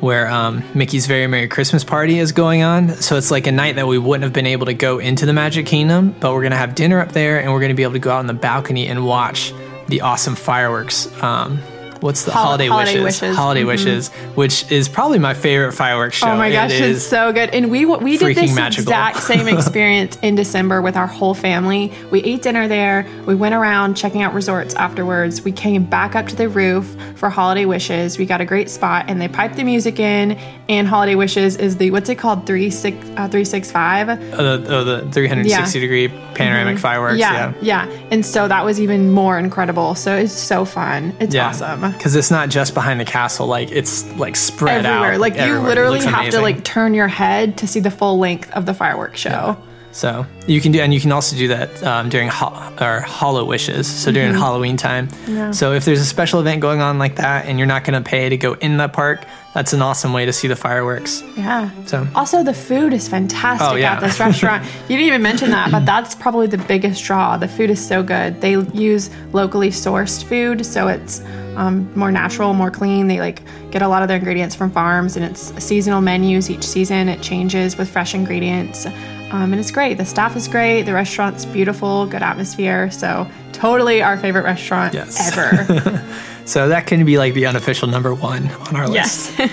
where 0.00 0.28
um, 0.28 0.62
Mickey's 0.74 1.06
Very 1.06 1.26
Merry 1.26 1.48
Christmas 1.48 1.84
Party 1.84 2.18
is 2.18 2.32
going 2.32 2.62
on. 2.62 2.90
So 2.90 3.16
it's 3.16 3.30
like 3.30 3.46
a 3.46 3.52
night 3.52 3.76
that 3.76 3.86
we 3.86 3.98
wouldn't 3.98 4.24
have 4.24 4.32
been 4.32 4.46
able 4.46 4.66
to 4.66 4.74
go 4.74 4.98
into 4.98 5.26
the 5.26 5.32
Magic 5.32 5.66
Kingdom, 5.66 6.14
but 6.20 6.32
we're 6.32 6.42
gonna 6.42 6.56
have 6.56 6.74
dinner 6.74 7.00
up 7.00 7.12
there, 7.12 7.40
and 7.40 7.52
we're 7.52 7.60
gonna 7.60 7.74
be 7.74 7.82
able 7.82 7.94
to 7.94 7.98
go 7.98 8.10
out 8.10 8.18
on 8.18 8.26
the 8.26 8.34
balcony 8.34 8.86
and 8.86 9.06
watch 9.06 9.52
the 9.88 10.00
awesome 10.00 10.34
fireworks 10.34 11.06
um, 11.22 11.58
what's 12.00 12.24
the 12.24 12.30
Hol- 12.32 12.44
holiday, 12.44 12.66
Holiday 12.68 13.00
wishes? 13.02 13.22
Wishes. 13.22 13.36
Holiday 13.36 13.62
Mhm. 13.62 13.66
wishes, 13.66 14.08
which 14.34 14.70
is 14.70 14.88
probably 14.88 15.18
my 15.18 15.34
favorite 15.34 15.72
fireworks 15.72 16.16
show. 16.16 16.28
Oh 16.28 16.36
my 16.36 16.50
gosh, 16.50 16.72
It 16.72 16.82
it's 16.82 17.04
so 17.06 17.32
good. 17.32 17.50
And 17.50 17.70
we 17.70 17.84
we 17.86 18.16
did 18.18 18.36
this 18.36 18.54
magical. 18.54 18.82
exact 18.92 19.22
same 19.22 19.48
experience 19.56 20.18
in 20.22 20.34
December 20.34 20.82
with 20.82 20.96
our 20.96 21.06
whole 21.06 21.34
family. 21.34 21.92
We 22.10 22.20
ate 22.22 22.42
dinner 22.42 22.68
there. 22.68 23.06
We 23.26 23.34
went 23.34 23.54
around 23.54 23.94
checking 23.96 24.22
out 24.22 24.34
resorts 24.34 24.74
afterwards. 24.74 25.42
We 25.42 25.52
came 25.52 25.84
back 25.84 26.14
up 26.16 26.26
to 26.28 26.36
the 26.36 26.48
roof 26.48 26.94
for 27.16 27.30
holiday 27.30 27.64
wishes. 27.64 28.18
We 28.18 28.26
got 28.26 28.40
a 28.40 28.44
great 28.44 28.68
spot, 28.70 29.06
and 29.08 29.20
they 29.20 29.28
piped 29.28 29.56
the 29.56 29.64
music 29.64 29.98
in. 30.00 30.38
And 30.68 30.88
holiday 30.88 31.14
wishes 31.14 31.56
is 31.56 31.76
the 31.76 31.90
what's 31.90 32.08
it 32.08 32.14
called 32.16 32.46
three 32.46 32.70
six 32.70 32.96
uh, 33.16 33.28
three 33.28 33.44
six 33.44 33.70
five. 33.70 34.08
oh, 34.08 34.14
the, 34.58 34.74
oh, 34.74 34.84
the 34.84 35.12
360 35.12 35.80
degree 35.80 36.08
panoramic 36.34 36.78
fireworks. 36.78 37.18
Yeah, 37.18 37.52
Yeah. 37.60 37.86
yeah, 37.86 37.98
And 38.10 38.24
so 38.24 38.48
that 38.48 38.64
was 38.64 38.80
even 38.80 39.10
more 39.10 39.38
incredible. 39.38 39.94
So 39.94 40.14
it's 40.16 40.32
so 40.32 40.64
fun. 40.64 41.14
It's 41.20 41.34
awesome. 41.36 41.83
Because 41.92 42.14
it's 42.16 42.30
not 42.30 42.48
just 42.48 42.74
behind 42.74 43.00
the 43.00 43.04
castle; 43.04 43.46
like 43.46 43.70
it's 43.72 44.04
like 44.16 44.36
spread 44.36 44.84
Everywhere. 44.86 45.12
out. 45.14 45.20
Like 45.20 45.34
you 45.34 45.40
everywhere. 45.40 45.60
It 45.64 45.68
literally 45.68 46.00
have 46.04 46.30
to 46.30 46.40
like 46.40 46.64
turn 46.64 46.94
your 46.94 47.08
head 47.08 47.58
to 47.58 47.66
see 47.66 47.80
the 47.80 47.90
full 47.90 48.18
length 48.18 48.50
of 48.52 48.66
the 48.66 48.74
fireworks 48.74 49.20
show. 49.20 49.56
So 49.92 50.26
you 50.48 50.60
can 50.60 50.72
do, 50.72 50.80
and 50.80 50.92
you 50.92 51.00
can 51.00 51.12
also 51.12 51.36
do 51.36 51.46
that 51.48 51.80
um, 51.84 52.08
during 52.08 52.28
ho- 52.28 52.48
or 52.80 53.02
HalloWishes. 53.06 53.84
So 53.84 54.10
during 54.10 54.32
Mhm. 54.32 54.38
Halloween 54.38 54.76
time. 54.76 55.08
Yeah. 55.28 55.52
So 55.52 55.72
if 55.72 55.84
there's 55.84 56.00
a 56.00 56.04
special 56.04 56.40
event 56.40 56.60
going 56.60 56.80
on 56.80 56.98
like 56.98 57.14
that, 57.16 57.46
and 57.46 57.58
you're 57.58 57.68
not 57.68 57.84
going 57.84 58.02
to 58.02 58.08
pay 58.08 58.28
to 58.28 58.36
go 58.36 58.54
in 58.54 58.76
the 58.76 58.88
park, 58.88 59.24
that's 59.54 59.72
an 59.72 59.82
awesome 59.82 60.12
way 60.12 60.24
to 60.26 60.32
see 60.32 60.48
the 60.48 60.56
fireworks. 60.56 61.22
Yeah. 61.36 61.70
So 61.86 62.08
Also, 62.16 62.42
the 62.42 62.52
food 62.54 62.92
is 62.92 63.06
fantastic 63.06 63.68
Oh, 63.70 63.76
yeah. 63.76 63.92
at 63.94 64.00
this 64.00 64.18
restaurant. 64.18 64.64
You 64.88 64.96
didn't 64.96 65.06
even 65.06 65.22
mention 65.22 65.50
that, 65.50 65.70
but 65.70 65.86
that's 65.86 66.16
probably 66.16 66.48
the 66.48 66.58
biggest 66.58 67.04
draw. 67.04 67.36
The 67.36 67.46
food 67.46 67.70
is 67.70 67.78
so 67.86 68.02
good. 68.02 68.40
They 68.40 68.56
use 68.72 69.10
locally 69.32 69.70
sourced 69.70 70.24
food, 70.24 70.66
so 70.66 70.88
it's 70.88 71.22
um, 71.56 71.90
more 71.94 72.10
natural, 72.10 72.52
more 72.54 72.70
clean. 72.70 73.06
They 73.08 73.20
like 73.20 73.42
get 73.70 73.82
a 73.82 73.88
lot 73.88 74.02
of 74.02 74.08
their 74.08 74.16
ingredients 74.18 74.54
from 74.54 74.70
farms, 74.70 75.16
and 75.16 75.24
it's 75.24 75.52
seasonal 75.62 76.00
menus 76.00 76.50
each 76.50 76.64
season. 76.64 77.08
It 77.08 77.22
changes 77.22 77.76
with 77.76 77.88
fresh 77.88 78.14
ingredients, 78.14 78.86
um, 78.86 79.52
and 79.52 79.56
it's 79.56 79.70
great. 79.70 79.94
The 79.98 80.04
staff 80.04 80.36
is 80.36 80.48
great. 80.48 80.82
The 80.82 80.94
restaurant's 80.94 81.44
beautiful, 81.44 82.06
good 82.06 82.22
atmosphere. 82.22 82.90
So 82.90 83.26
totally 83.52 84.02
our 84.02 84.16
favorite 84.18 84.44
restaurant 84.44 84.94
ever. 84.94 86.02
so 86.44 86.68
that 86.68 86.86
can 86.86 87.04
be 87.06 87.16
like 87.18 87.34
the 87.34 87.46
unofficial 87.46 87.88
number 87.88 88.14
one 88.14 88.48
on 88.68 88.76
our 88.76 88.88
list. 88.88 89.32
yes, 89.38 89.48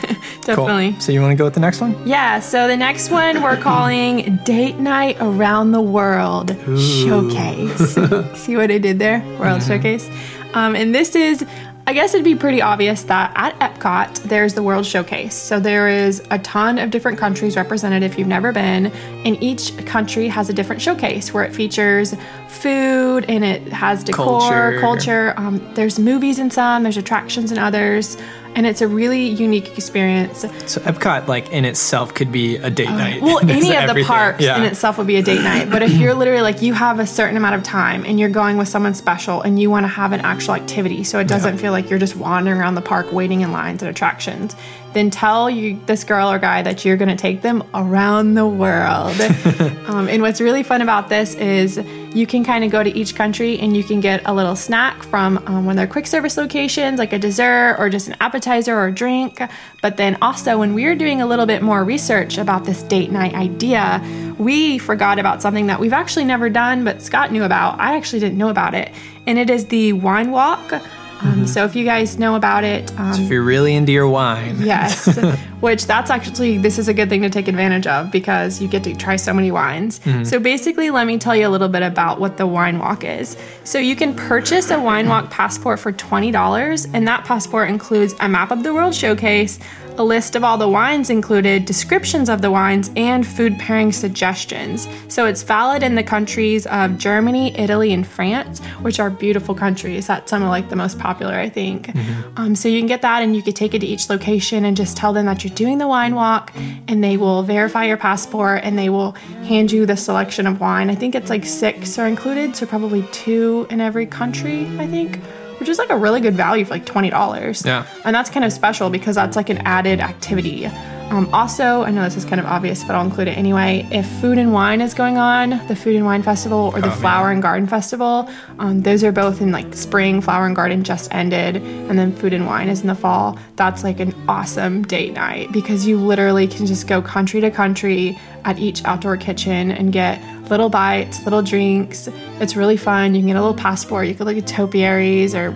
definitely. 0.46 0.91
Cool. 0.93 1.00
So 1.01 1.12
you 1.12 1.22
want 1.22 1.31
to 1.31 1.36
go 1.36 1.46
with 1.46 1.53
the 1.53 1.60
next 1.60 1.81
one? 1.81 1.96
Yeah, 2.08 2.39
so 2.39 2.67
the 2.67 2.75
next 2.77 3.10
one 3.12 3.41
we're 3.41 3.58
calling 3.62 4.38
Date 4.43 4.77
Night 4.79 5.17
Around 5.22 5.72
the 5.72 5.81
World 5.81 6.50
Showcase. 6.77 7.93
See 8.43 8.58
what 8.58 8.72
I 8.72 8.77
did 8.77 9.00
there? 9.00 9.20
World 9.39 9.62
Mhm. 9.62 9.67
Showcase. 9.67 10.10
Um, 10.53 10.75
and 10.75 10.93
this 10.93 11.15
is, 11.15 11.46
I 11.91 11.93
guess 11.93 12.13
it'd 12.13 12.24
be 12.24 12.36
pretty 12.36 12.62
obvious 12.62 13.03
that 13.03 13.33
at 13.36 13.60
Epcot, 13.60 14.24
there's 14.24 14.53
the 14.53 14.63
World 14.63 14.86
Showcase. 14.86 15.36
So 15.36 15.60
there 15.60 15.89
is 15.89 16.24
a 16.31 16.39
ton 16.39 16.77
of 16.77 16.89
different 16.89 17.17
countries 17.17 17.57
represented 17.57 18.01
if 18.01 18.17
you've 18.17 18.29
never 18.29 18.53
been, 18.53 18.86
and 19.25 19.36
each 19.43 19.75
country 19.86 20.29
has 20.29 20.48
a 20.48 20.53
different 20.53 20.81
showcase 20.81 21.33
where 21.33 21.43
it 21.43 21.53
features 21.53 22.15
food 22.48 23.25
and 23.27 23.43
it 23.43 23.63
has 23.74 24.05
decor, 24.05 24.25
Culture. 24.25 24.79
culture. 24.79 25.33
Um, 25.36 25.74
there's 25.74 26.00
movies 26.00 26.39
in 26.39 26.50
some, 26.50 26.83
there's 26.83 26.95
attractions 26.95 27.51
in 27.51 27.57
others, 27.57 28.15
and 28.55 28.65
it's 28.67 28.81
a 28.81 28.88
really 28.88 29.27
unique 29.27 29.77
experience. 29.77 30.39
So 30.41 30.81
Epcot, 30.81 31.27
like 31.27 31.50
in 31.51 31.65
itself, 31.65 32.13
could 32.13 32.31
be 32.31 32.58
a 32.58 32.70
date 32.70 32.89
night. 32.89 33.22
Uh, 33.22 33.25
Well, 33.25 33.39
any 33.50 33.75
of 33.75 33.93
the 33.96 34.03
parks 34.03 34.41
Yeah. 34.43 34.58
in 34.58 34.63
itself 34.63 34.98
would 34.98 35.08
be 35.08 35.15
a 35.17 35.22
date 35.22 35.41
night. 35.41 35.70
But 35.70 35.84
if 35.84 35.93
you're 35.93 36.13
literally 36.13 36.41
like 36.41 36.62
you 36.62 36.74
have 36.74 37.00
a 37.00 37.08
certain 37.08 37.38
amount 37.38 37.55
of 37.55 37.63
time 37.63 38.03
and 38.05 38.20
you're 38.20 38.29
going 38.29 38.58
with 38.58 38.67
someone 38.67 38.93
special 38.93 39.41
and 39.41 39.60
you 39.60 39.70
want 39.70 39.84
to 39.86 39.88
have 39.89 40.12
an 40.12 40.20
actual 40.22 40.55
activity, 40.55 41.03
so 41.03 41.20
it 41.20 41.27
doesn't 41.27 41.58
feel 41.58 41.72
like 41.72 41.89
you're 41.89 42.00
just 42.00 42.15
wandering 42.15 42.60
around 42.60 42.75
the 42.75 42.81
park 42.81 43.12
waiting 43.12 43.41
in 43.41 43.51
lines 43.51 43.81
at 43.84 43.89
attractions, 43.89 44.55
then 44.93 45.10
tell 45.10 45.50
you 45.50 45.79
this 45.86 46.03
girl 46.03 46.31
or 46.31 46.39
guy 46.39 46.62
that 46.62 46.83
you're 46.83 46.98
going 46.98 47.10
to 47.10 47.15
take 47.15 47.41
them 47.41 47.63
around 47.74 48.33
the 48.33 48.48
world. 48.48 49.19
um, 49.88 50.07
and 50.10 50.21
what's 50.21 50.41
really 50.41 50.63
fun 50.63 50.81
about 50.81 51.10
this 51.10 51.36
is 51.36 51.77
you 52.13 52.27
can 52.27 52.43
kind 52.43 52.63
of 52.63 52.71
go 52.71 52.83
to 52.83 52.89
each 52.89 53.15
country 53.15 53.57
and 53.60 53.75
you 53.75 53.83
can 53.83 54.01
get 54.01 54.21
a 54.25 54.33
little 54.33 54.55
snack 54.55 55.01
from 55.03 55.38
um, 55.48 55.65
one 55.65 55.69
of 55.74 55.77
their 55.77 55.88
quick 55.88 56.07
service 56.07 56.36
locations, 56.36 57.00
like 57.00 57.13
a 57.13 57.19
dessert 57.19 57.77
or 57.79 57.89
just 57.89 58.07
an 58.10 58.15
appetizer 58.19 58.75
or 58.75 58.88
a 58.88 58.93
drink. 58.93 59.41
But 59.81 59.98
then 59.98 60.17
also, 60.21 60.57
when 60.60 60.74
we 60.74 60.86
were 60.86 60.95
doing 60.95 61.21
a 61.21 61.25
little 61.25 61.45
bit 61.45 61.62
more 61.62 61.83
research 61.83 62.38
about 62.38 62.65
this 62.65 62.83
date 62.83 63.12
night 63.12 63.33
idea, 63.33 64.03
we 64.38 64.77
forgot 64.77 65.19
about 65.19 65.41
something 65.41 65.67
that 65.67 65.79
we've 65.79 65.93
actually 65.93 66.25
never 66.25 66.50
done, 66.50 66.83
but 66.83 67.01
Scott 67.01 67.31
knew 67.31 67.43
about. 67.43 67.79
I 67.79 67.95
actually 67.95 68.19
didn't 68.19 68.37
know 68.37 68.50
about 68.50 68.74
it. 68.74 68.92
And 69.25 69.37
it 69.37 69.50
is 69.50 69.68
the 69.68 69.94
wine 69.94 70.31
walk. 70.31 70.81
Um, 71.24 71.46
So 71.48 71.64
if 71.66 71.75
you 71.75 71.86
guys 71.86 72.18
know 72.18 72.36
about 72.36 72.64
it, 72.64 72.92
um, 73.00 73.14
if 73.22 73.29
you're 73.29 73.44
really 73.44 73.75
into 73.75 73.92
your 73.92 74.07
wine. 74.07 74.57
Yes, 74.60 75.07
which 75.60 75.86
that's 75.86 76.10
actually 76.10 76.57
this 76.57 76.79
is 76.79 76.88
a 76.88 76.94
good 76.94 77.10
thing 77.10 77.22
to 77.22 77.29
take 77.29 77.48
advantage 77.48 77.86
of 77.88 78.12
because 78.12 78.62
you 78.62 78.68
get 78.68 78.84
to 78.86 78.96
try 78.96 79.16
so 79.16 79.34
many 79.34 79.51
wines. 79.51 80.00
Mhm. 80.00 80.25
So 80.25 80.40
basically, 80.40 80.90
let 80.92 81.05
me 81.07 81.18
tell 81.18 81.36
you 81.36 81.48
a 81.48 81.50
little 81.55 81.68
bit 81.70 81.84
about 81.84 82.20
what 82.20 82.38
the 82.38 82.48
wine 82.48 82.79
walk 82.79 83.03
is. 83.03 83.38
So 83.64 83.77
you 83.77 83.96
can 83.96 84.14
purchase 84.16 84.72
a 84.72 84.79
wine 84.79 85.07
walk 85.10 85.29
passport 85.29 85.79
for 85.79 85.92
twenty 85.92 86.31
dollars, 86.31 86.88
and 86.94 87.07
that 87.07 87.24
passport 87.25 87.70
includes 87.70 88.16
a 88.20 88.27
map 88.27 88.51
of 88.51 88.64
the 88.64 88.74
World 88.74 88.96
Showcase, 88.96 89.60
a 89.97 90.03
list 90.03 90.35
of 90.35 90.43
all 90.43 90.57
the 90.57 90.67
wines 90.67 91.09
included, 91.09 91.65
descriptions 91.65 92.29
of 92.29 92.41
the 92.41 92.51
wines, 92.51 92.89
and 92.95 93.25
food 93.25 93.57
pairing 93.59 93.91
suggestions. 93.91 94.87
So 95.07 95.25
it's 95.25 95.43
valid 95.43 95.83
in 95.83 95.95
the 95.95 96.03
countries 96.03 96.65
of 96.67 96.97
Germany, 96.97 97.57
Italy, 97.57 97.93
and 97.93 98.05
France, 98.05 98.59
which 98.81 98.99
are 98.99 99.09
beautiful 99.09 99.55
countries. 99.55 100.07
That's 100.07 100.29
some 100.29 100.43
of 100.43 100.49
like 100.49 100.69
the 100.69 100.75
most 100.75 100.99
popular, 100.99 101.35
I 101.35 101.49
think. 101.49 101.93
Um, 102.37 102.55
so 102.55 102.69
you 102.69 102.79
can 102.79 102.87
get 102.87 103.01
that 103.01 103.21
and 103.21 103.35
you 103.35 103.41
could 103.41 103.55
take 103.55 103.73
it 103.73 103.79
to 103.79 103.87
each 103.87 104.09
location 104.09 104.65
and 104.65 104.75
just 104.77 104.97
tell 104.97 105.13
them 105.13 105.25
that 105.25 105.43
you're 105.43 105.53
doing 105.53 105.77
the 105.77 105.87
wine 105.87 106.15
walk 106.15 106.51
and 106.87 107.03
they 107.03 107.17
will 107.17 107.43
verify 107.43 107.85
your 107.85 107.97
passport 107.97 108.61
and 108.63 108.77
they 108.77 108.89
will 108.89 109.11
hand 109.43 109.71
you 109.71 109.85
the 109.85 109.97
selection 109.97 110.47
of 110.47 110.59
wine. 110.59 110.89
I 110.89 110.95
think 110.95 111.15
it's 111.15 111.29
like 111.29 111.45
six 111.45 111.97
are 111.99 112.07
included, 112.07 112.55
so 112.55 112.65
probably 112.65 113.03
two 113.11 113.67
in 113.69 113.81
every 113.81 114.05
country, 114.05 114.65
I 114.79 114.87
think, 114.87 115.19
which 115.61 115.69
is 115.69 115.77
like 115.77 115.91
a 115.91 115.95
really 115.97 116.19
good 116.19 116.33
value 116.33 116.65
for 116.65 116.71
like 116.71 116.87
$20. 116.87 117.65
Yeah. 117.65 117.85
And 118.03 118.15
that's 118.15 118.31
kind 118.31 118.43
of 118.43 118.51
special 118.51 118.89
because 118.89 119.15
that's 119.15 119.35
like 119.35 119.50
an 119.50 119.59
added 119.59 120.00
activity. 120.00 120.65
Um, 121.11 121.31
also, 121.33 121.83
I 121.83 121.91
know 121.91 122.03
this 122.03 122.17
is 122.17 122.25
kind 122.25 122.39
of 122.39 122.47
obvious, 122.47 122.83
but 122.83 122.95
I'll 122.95 123.05
include 123.05 123.27
it 123.27 123.37
anyway. 123.37 123.85
If 123.91 124.07
Food 124.21 124.39
and 124.39 124.53
Wine 124.53 124.81
is 124.81 124.95
going 124.95 125.17
on, 125.17 125.50
the 125.67 125.75
Food 125.75 125.97
and 125.97 126.05
Wine 126.05 126.24
Festival 126.24 126.71
or 126.74 126.81
the 126.81 126.87
Oh, 126.87 126.95
Flower 126.95 127.29
and 127.29 127.43
Garden 127.43 127.67
Festival, 127.67 128.27
um, 128.59 128.81
those 128.81 129.03
are 129.03 129.11
both 129.11 129.39
in 129.39 129.51
like 129.51 129.75
spring. 129.75 130.21
Flower 130.21 130.47
and 130.47 130.55
Garden 130.55 130.83
just 130.83 131.13
ended, 131.13 131.57
and 131.57 132.00
then 132.00 132.15
Food 132.15 132.33
and 132.33 132.47
Wine 132.47 132.69
is 132.69 132.81
in 132.81 132.87
the 132.87 132.95
fall. 132.95 133.37
That's 133.57 133.83
like 133.83 134.00
an 134.00 134.15
awesome 134.29 134.83
date 134.83 135.13
night 135.13 135.51
because 135.51 135.85
you 135.85 135.97
literally 135.97 136.47
can 136.47 136.65
just 136.65 136.87
go 136.87 137.01
country 137.01 137.41
to 137.41 137.51
country 137.51 138.17
at 138.45 138.57
each 138.57 138.83
outdoor 138.85 139.17
kitchen 139.17 139.69
and 139.69 139.91
get 139.91 140.19
little 140.51 140.70
bites, 140.70 141.24
little 141.24 141.42
drinks. 141.42 142.07
It's 142.40 142.55
really 142.55 142.77
fun. 142.77 143.16
You 143.16 143.22
can 143.22 143.27
get 143.27 143.37
a 143.37 143.42
little 143.42 143.57
passport. 143.57 144.07
You 144.07 144.14
could 144.14 144.27
look 144.27 144.37
at 144.37 144.46
topiaries 144.46 145.33
or 145.33 145.51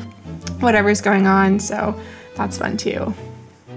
whatever's 0.61 1.01
going 1.01 1.27
on. 1.27 1.59
So 1.59 1.99
that's 2.35 2.57
fun 2.57 2.77
too. 2.77 3.13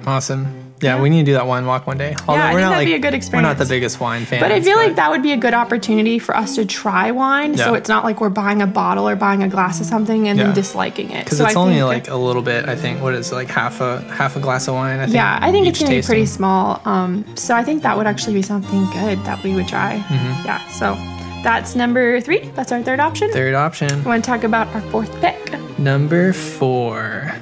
Awesome. 0.06 0.67
Yeah, 0.80 1.00
we 1.02 1.10
need 1.10 1.20
to 1.20 1.24
do 1.24 1.32
that 1.32 1.46
wine 1.46 1.66
walk 1.66 1.86
one 1.86 1.98
day. 1.98 2.14
Although 2.28 2.40
I 2.40 2.52
we're 2.54 2.58
think 2.58 2.60
not 2.60 2.68
that'd 2.70 2.78
like 2.78 2.86
be 2.86 2.94
a 2.94 2.98
good 3.00 3.14
experience. 3.14 3.44
we're 3.44 3.48
not 3.48 3.58
the 3.58 3.64
biggest 3.66 3.98
wine 4.00 4.24
fans. 4.24 4.40
But 4.42 4.52
I 4.52 4.60
feel 4.60 4.76
like 4.76 4.94
that 4.96 5.10
would 5.10 5.22
be 5.22 5.32
a 5.32 5.36
good 5.36 5.54
opportunity 5.54 6.18
for 6.20 6.36
us 6.36 6.54
to 6.54 6.64
try 6.64 7.10
wine. 7.10 7.56
So 7.56 7.74
it's 7.74 7.88
not 7.88 8.04
like 8.04 8.20
we're 8.20 8.28
buying 8.28 8.62
a 8.62 8.66
bottle 8.66 9.08
or 9.08 9.16
buying 9.16 9.42
a 9.42 9.48
glass 9.48 9.80
of 9.80 9.86
something 9.86 10.28
and 10.28 10.38
Yeah. 10.38 10.44
then 10.46 10.54
disliking 10.54 11.10
it. 11.10 11.24
because 11.24 11.38
so 11.38 11.46
it's 11.46 11.56
I 11.56 11.60
only 11.60 11.82
like 11.82 12.08
a 12.08 12.14
little 12.16 12.42
bit. 12.42 12.68
I 12.68 12.76
think 12.76 13.02
what 13.02 13.14
is 13.14 13.32
it, 13.32 13.34
like 13.34 13.48
half 13.48 13.80
a 13.80 14.00
half 14.02 14.36
a 14.36 14.40
glass 14.40 14.68
of 14.68 14.74
wine. 14.74 15.00
I 15.00 15.04
think. 15.06 15.14
yeah, 15.16 15.38
I 15.42 15.50
think 15.50 15.66
it's 15.66 15.78
gonna 15.80 15.90
be 15.90 16.02
pretty 16.02 16.26
small. 16.26 16.80
Um, 16.84 17.24
so 17.34 17.54
I 17.56 17.64
think 17.64 17.82
that 17.82 17.96
would 17.96 18.06
actually 18.06 18.34
be 18.34 18.42
something 18.42 18.84
good 18.90 19.24
that 19.24 19.42
we 19.42 19.54
would 19.54 19.66
try. 19.68 20.02
Mhm. 20.08 20.44
Yeah. 20.44 20.64
So 20.68 20.96
that's 21.42 21.74
number 21.74 22.20
three. 22.20 22.50
That's 22.54 22.70
our 22.72 22.82
third 22.82 23.00
option. 23.00 23.30
Third 23.32 23.54
option. 23.54 23.90
I 24.04 24.08
want 24.08 24.24
to 24.24 24.30
talk 24.30 24.44
about 24.44 24.68
our 24.74 24.80
fourth 24.92 25.20
pick. 25.20 25.54
Number 25.78 26.32
four. 26.32 27.32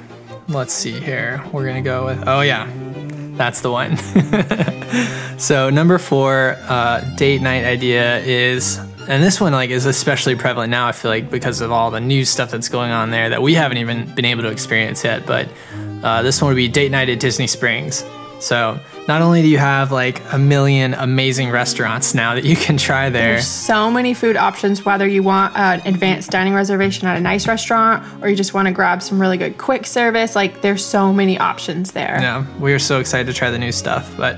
Let's 0.49 0.73
see 0.73 0.93
here. 0.99 1.41
We're 1.51 1.65
gonna 1.65 1.81
go 1.81 2.05
with. 2.05 2.23
Oh 2.27 2.41
yeah, 2.41 2.67
that's 3.37 3.61
the 3.61 3.71
one. 3.71 3.97
so 5.39 5.69
number 5.69 5.97
four, 5.97 6.57
uh, 6.61 7.01
date 7.15 7.41
night 7.41 7.63
idea 7.63 8.19
is, 8.19 8.77
and 9.07 9.23
this 9.23 9.39
one 9.39 9.53
like 9.53 9.69
is 9.69 9.85
especially 9.85 10.35
prevalent 10.35 10.71
now. 10.71 10.87
I 10.87 10.91
feel 10.91 11.11
like 11.11 11.29
because 11.29 11.61
of 11.61 11.71
all 11.71 11.91
the 11.91 12.01
new 12.01 12.25
stuff 12.25 12.51
that's 12.51 12.69
going 12.69 12.91
on 12.91 13.11
there 13.11 13.29
that 13.29 13.41
we 13.41 13.53
haven't 13.53 13.77
even 13.77 14.13
been 14.15 14.25
able 14.25 14.43
to 14.43 14.49
experience 14.49 15.03
yet. 15.03 15.25
But 15.25 15.47
uh, 16.03 16.23
this 16.23 16.41
one 16.41 16.49
would 16.49 16.55
be 16.55 16.67
date 16.67 16.91
night 16.91 17.09
at 17.09 17.19
Disney 17.19 17.47
Springs. 17.47 18.03
So 18.39 18.79
not 19.07 19.21
only 19.21 19.41
do 19.41 19.47
you 19.47 19.57
have 19.57 19.91
like 19.91 20.21
a 20.33 20.37
million 20.37 20.93
amazing 20.93 21.49
restaurants 21.49 22.13
now 22.13 22.35
that 22.35 22.43
you 22.43 22.55
can 22.55 22.75
try 22.77 23.09
there. 23.09 23.33
There's 23.33 23.47
so 23.47 23.89
many 23.89 24.13
food 24.13 24.35
options, 24.35 24.83
whether 24.83 25.07
you 25.07 25.23
want 25.23 25.55
an 25.55 25.81
advanced 25.85 26.29
dining 26.31 26.53
reservation 26.53 27.07
at 27.07 27.15
a 27.17 27.21
nice 27.21 27.47
restaurant 27.47 28.03
or 28.21 28.29
you 28.29 28.35
just 28.35 28.53
want 28.53 28.67
to 28.67 28.73
grab 28.73 29.01
some 29.01 29.19
really 29.19 29.37
good 29.37 29.57
quick 29.57 29.85
service. 29.85 30.35
Like, 30.35 30.61
there's 30.61 30.83
so 30.83 31.13
many 31.13 31.37
options 31.39 31.93
there. 31.93 32.17
Yeah, 32.19 32.45
we 32.59 32.73
are 32.73 32.79
so 32.79 32.99
excited 32.99 33.27
to 33.27 33.33
try 33.33 33.49
the 33.49 33.57
new 33.57 33.71
stuff, 33.71 34.13
but 34.17 34.37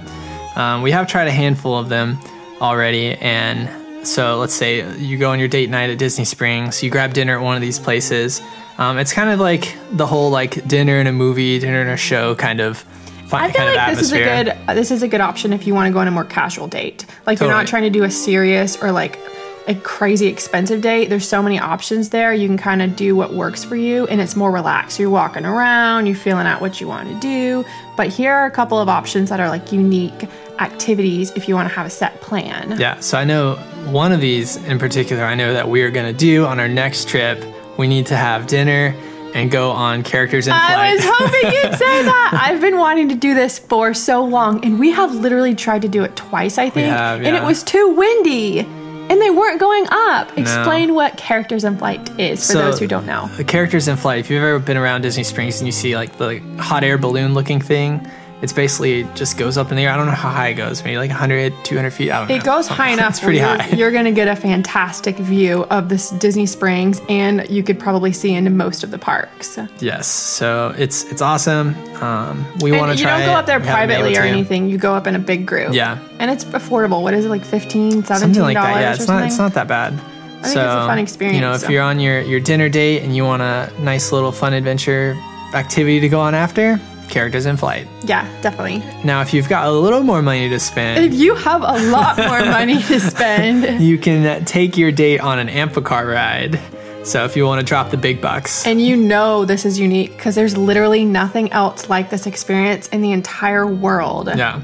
um, 0.55 0.81
we 0.83 0.91
have 0.91 1.07
tried 1.07 1.27
a 1.27 1.31
handful 1.31 1.77
of 1.77 1.89
them 1.89 2.19
already, 2.61 3.15
and 3.15 3.69
So 4.07 4.37
let's 4.37 4.53
say 4.53 4.89
you 4.97 5.17
go 5.17 5.31
on 5.31 5.39
your 5.39 5.47
date 5.47 5.69
night 5.69 5.89
at 5.89 5.97
Disney 5.97 6.25
Springs, 6.25 6.81
you 6.81 6.89
grab 6.89 7.13
dinner 7.13 7.37
at 7.37 7.43
one 7.43 7.55
of 7.55 7.61
these 7.61 7.79
places. 7.79 8.41
Um, 8.77 8.97
it's 8.97 9.11
kind 9.11 9.29
of 9.29 9.39
like 9.39 9.75
the 9.91 10.05
whole 10.05 10.29
like 10.29 10.65
dinner 10.67 10.99
and 10.99 11.07
a 11.07 11.11
movie, 11.11 11.59
dinner 11.59 11.81
and 11.81 11.89
a 11.89 11.97
show 11.97 12.35
kind 12.35 12.61
of. 12.61 12.85
I 13.33 13.51
feel 13.51 13.65
like 13.65 13.95
this 13.95 14.01
is 14.01 14.11
a 14.11 14.17
good 14.17 14.57
uh, 14.67 14.73
this 14.73 14.91
is 14.91 15.03
a 15.03 15.07
good 15.07 15.21
option 15.21 15.53
if 15.53 15.67
you 15.67 15.73
want 15.73 15.87
to 15.87 15.93
go 15.93 15.99
on 15.99 16.07
a 16.07 16.11
more 16.11 16.25
casual 16.25 16.67
date. 16.67 17.05
Like 17.25 17.39
you're 17.39 17.49
not 17.49 17.67
trying 17.67 17.83
to 17.83 17.89
do 17.89 18.03
a 18.03 18.11
serious 18.11 18.81
or 18.81 18.91
like 18.91 19.19
a 19.67 19.75
crazy 19.75 20.25
expensive 20.25 20.81
date. 20.81 21.09
There's 21.09 21.27
so 21.27 21.43
many 21.43 21.59
options 21.59 22.09
there. 22.09 22.33
You 22.33 22.47
can 22.47 22.57
kind 22.57 22.81
of 22.81 22.95
do 22.95 23.15
what 23.15 23.35
works 23.35 23.63
for 23.63 23.75
you 23.75 24.07
and 24.07 24.19
it's 24.19 24.35
more 24.35 24.51
relaxed. 24.51 24.99
You're 24.99 25.11
walking 25.11 25.45
around, 25.45 26.07
you're 26.07 26.15
feeling 26.15 26.47
out 26.47 26.59
what 26.59 26.81
you 26.81 26.87
want 26.87 27.07
to 27.07 27.19
do. 27.19 27.63
But 27.95 28.07
here 28.07 28.33
are 28.33 28.47
a 28.47 28.51
couple 28.51 28.79
of 28.79 28.89
options 28.89 29.29
that 29.29 29.39
are 29.39 29.47
like 29.47 29.71
unique 29.71 30.27
activities 30.59 31.31
if 31.35 31.47
you 31.47 31.53
want 31.53 31.69
to 31.69 31.75
have 31.75 31.85
a 31.85 31.89
set 31.89 32.19
plan. 32.19 32.79
Yeah, 32.79 32.99
so 32.99 33.17
I 33.17 33.25
know 33.25 33.55
one 33.91 34.11
of 34.11 34.21
these 34.21 34.55
in 34.65 34.79
particular, 34.79 35.23
I 35.23 35.35
know 35.35 35.53
that 35.53 35.69
we 35.69 35.83
are 35.83 35.91
going 35.91 36.11
to 36.11 36.17
do 36.17 36.45
on 36.45 36.59
our 36.59 36.67
next 36.67 37.07
trip. 37.07 37.43
We 37.77 37.87
need 37.87 38.07
to 38.07 38.15
have 38.15 38.47
dinner 38.47 38.95
and 39.33 39.51
go 39.51 39.71
on 39.71 40.03
characters 40.03 40.47
in 40.47 40.53
flight. 40.53 40.71
I 40.71 40.93
was 40.95 41.03
hoping 41.05 41.51
you'd 41.53 41.77
say 41.77 42.03
that. 42.03 42.39
I've 42.41 42.61
been 42.61 42.77
wanting 42.77 43.09
to 43.09 43.15
do 43.15 43.33
this 43.33 43.59
for 43.59 43.93
so 43.93 44.23
long, 44.23 44.63
and 44.65 44.79
we 44.79 44.91
have 44.91 45.13
literally 45.13 45.55
tried 45.55 45.81
to 45.83 45.87
do 45.87 46.03
it 46.03 46.15
twice, 46.15 46.57
I 46.57 46.69
think. 46.69 46.87
have, 46.87 47.21
And 47.21 47.35
it 47.35 47.43
was 47.43 47.63
too 47.63 47.89
windy, 47.95 48.59
and 48.59 49.21
they 49.21 49.29
weren't 49.29 49.59
going 49.59 49.85
up. 49.89 50.37
Explain 50.37 50.93
what 50.95 51.17
Characters 51.17 51.63
in 51.63 51.77
Flight 51.77 52.09
is 52.19 52.39
for 52.45 52.53
So- 52.53 52.59
those 52.59 52.79
who 52.79 52.87
don't 52.87 53.05
know. 53.05 53.29
the 53.37 53.43
characters 53.43 53.87
in 53.87 53.97
flight, 53.97 54.19
if 54.19 54.29
you've 54.29 54.43
ever 54.43 54.59
been 54.59 54.77
around 54.77 55.01
Disney 55.01 55.23
Springs 55.23 55.59
and 55.59 55.67
you 55.67 55.71
see 55.71 55.95
like 55.95 56.17
the 56.17 56.39
hot 56.57 56.83
air 56.83 56.97
balloon 56.97 57.33
looking 57.33 57.59
thing, 57.61 58.05
it's 58.41 58.53
basically 58.53 59.03
just 59.15 59.37
goes 59.37 59.57
up 59.57 59.69
in 59.69 59.77
the 59.77 59.83
air. 59.83 59.91
I 59.91 59.97
don't 59.97 60.05
know 60.05 60.13
how 60.13 60.29
high 60.29 60.49
it 60.49 60.53
goes, 60.53 60.83
maybe 60.83 60.97
like 60.97 61.09
100, 61.09 61.53
200 61.65 61.91
feet. 61.91 62.11
I 62.11 62.19
don't 62.19 62.29
know. 62.29 62.35
It 62.35 62.43
goes 62.43 62.67
high 62.67 62.91
enough. 62.91 63.11
It's 63.11 63.19
pretty 63.19 63.39
where 63.39 63.49
you're, 63.55 63.61
high. 63.61 63.75
You're 63.75 63.91
going 63.91 64.05
to 64.05 64.11
get 64.11 64.27
a 64.27 64.35
fantastic 64.35 65.17
view 65.17 65.63
of 65.65 65.89
this 65.89 66.11
Disney 66.11 66.45
Springs, 66.45 67.01
and 67.09 67.49
you 67.49 67.63
could 67.63 67.79
probably 67.79 68.13
see 68.13 68.33
into 68.33 68.49
most 68.49 68.83
of 68.83 68.91
the 68.91 68.97
parks. 68.97 69.59
Yes, 69.79 70.07
so 70.07 70.73
it's 70.77 71.03
it's 71.11 71.21
awesome. 71.21 71.75
Um, 72.01 72.45
we 72.61 72.71
want 72.71 72.97
to 72.97 73.01
try. 73.03 73.19
you 73.19 73.25
don't 73.25 73.33
go 73.33 73.37
up 73.37 73.45
there 73.45 73.59
We 73.59 73.65
haven't 73.67 73.89
been 73.89 73.97
privately 73.97 74.17
or 74.17 74.21
anything. 74.21 74.69
You 74.69 74.77
go 74.77 74.93
up 74.93 75.05
in 75.07 75.15
a 75.15 75.19
big 75.19 75.45
group. 75.45 75.73
Yeah. 75.73 75.99
And 76.19 76.31
it's 76.31 76.45
affordable. 76.45 77.01
What 77.01 77.13
is 77.13 77.25
it, 77.25 77.29
like 77.29 77.43
15 77.43 78.03
$17 78.03 78.05
Something 78.19 78.41
like 78.41 78.55
that. 78.55 78.79
Yeah, 78.79 78.93
it's 78.93 79.05
something? 79.05 79.15
not 79.15 79.27
it's 79.27 79.37
not 79.37 79.53
that 79.55 79.67
bad. 79.67 79.93
think 79.93 80.45
it's 80.45 80.55
a 80.55 80.87
fun 80.87 80.97
experience, 80.99 81.35
You 81.35 81.41
know, 81.41 81.53
if 81.53 81.61
so. 81.61 81.69
you're 81.69 81.83
on 81.83 81.99
your 81.99 82.21
your 82.21 82.39
dinner 82.39 82.69
date 82.69 83.03
and 83.03 83.13
you 83.15 83.25
want 83.25 83.41
a 83.41 83.69
nice 83.81 84.13
little 84.13 84.31
fun 84.31 84.53
adventure 84.53 85.17
activity 85.53 85.99
to 85.99 86.07
go 86.09 86.19
on 86.19 86.35
after, 86.35 86.79
characters 87.09 87.45
in 87.45 87.57
flight. 87.57 87.87
Yeah, 88.03 88.27
definitely. 88.41 88.79
Now, 89.03 89.21
if 89.21 89.33
you've 89.33 89.49
got 89.49 89.67
a 89.67 89.71
little 89.71 90.03
more 90.03 90.21
money 90.21 90.47
to 90.49 90.59
spend, 90.59 91.03
If 91.05 91.19
you 91.19 91.35
have 91.35 91.61
a 91.61 91.89
lot 91.91 92.17
more 92.17 92.39
money 92.45 92.81
to 92.83 92.99
spend 93.11 93.81
you 93.83 93.97
can 93.97 94.45
take 94.45 94.77
your 94.77 94.91
date 94.91 95.19
on 95.19 95.39
an 95.39 95.47
Amphicar 95.47 96.05
ride. 96.13 96.59
So 97.03 97.23
if 97.25 97.35
you 97.37 97.45
want 97.45 97.59
to 97.61 97.65
drop 97.65 97.91
the 97.91 97.97
big 97.97 98.21
bucks, 98.21 98.67
and 98.67 98.81
you 98.81 98.95
know 98.97 99.45
this 99.45 99.65
is 99.65 99.79
unique 99.79 100.11
because 100.11 100.35
there's 100.35 100.57
literally 100.57 101.05
nothing 101.05 101.51
else 101.53 101.89
like 101.89 102.09
this 102.09 102.27
experience 102.27 102.87
in 102.89 103.01
the 103.01 103.11
entire 103.13 103.65
world. 103.65 104.27
yeah. 104.35 104.61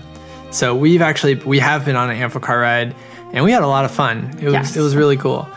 So 0.51 0.75
we've 0.75 1.01
actually 1.01 1.35
we 1.35 1.59
have 1.59 1.85
been 1.85 1.95
on 1.95 2.09
an 2.09 2.17
Amphicar 2.17 2.61
ride, 2.61 2.93
and 3.33 3.43
we 3.43 3.51
had 3.51 3.63
a 3.63 3.67
lot 3.67 3.85
of 3.85 3.91
fun. 3.91 4.37
It 4.41 4.45
was 4.45 4.53
Yes. 4.53 4.75
it 4.77 4.81
was 4.81 4.95
really 4.95 5.17
cool. 5.17 5.47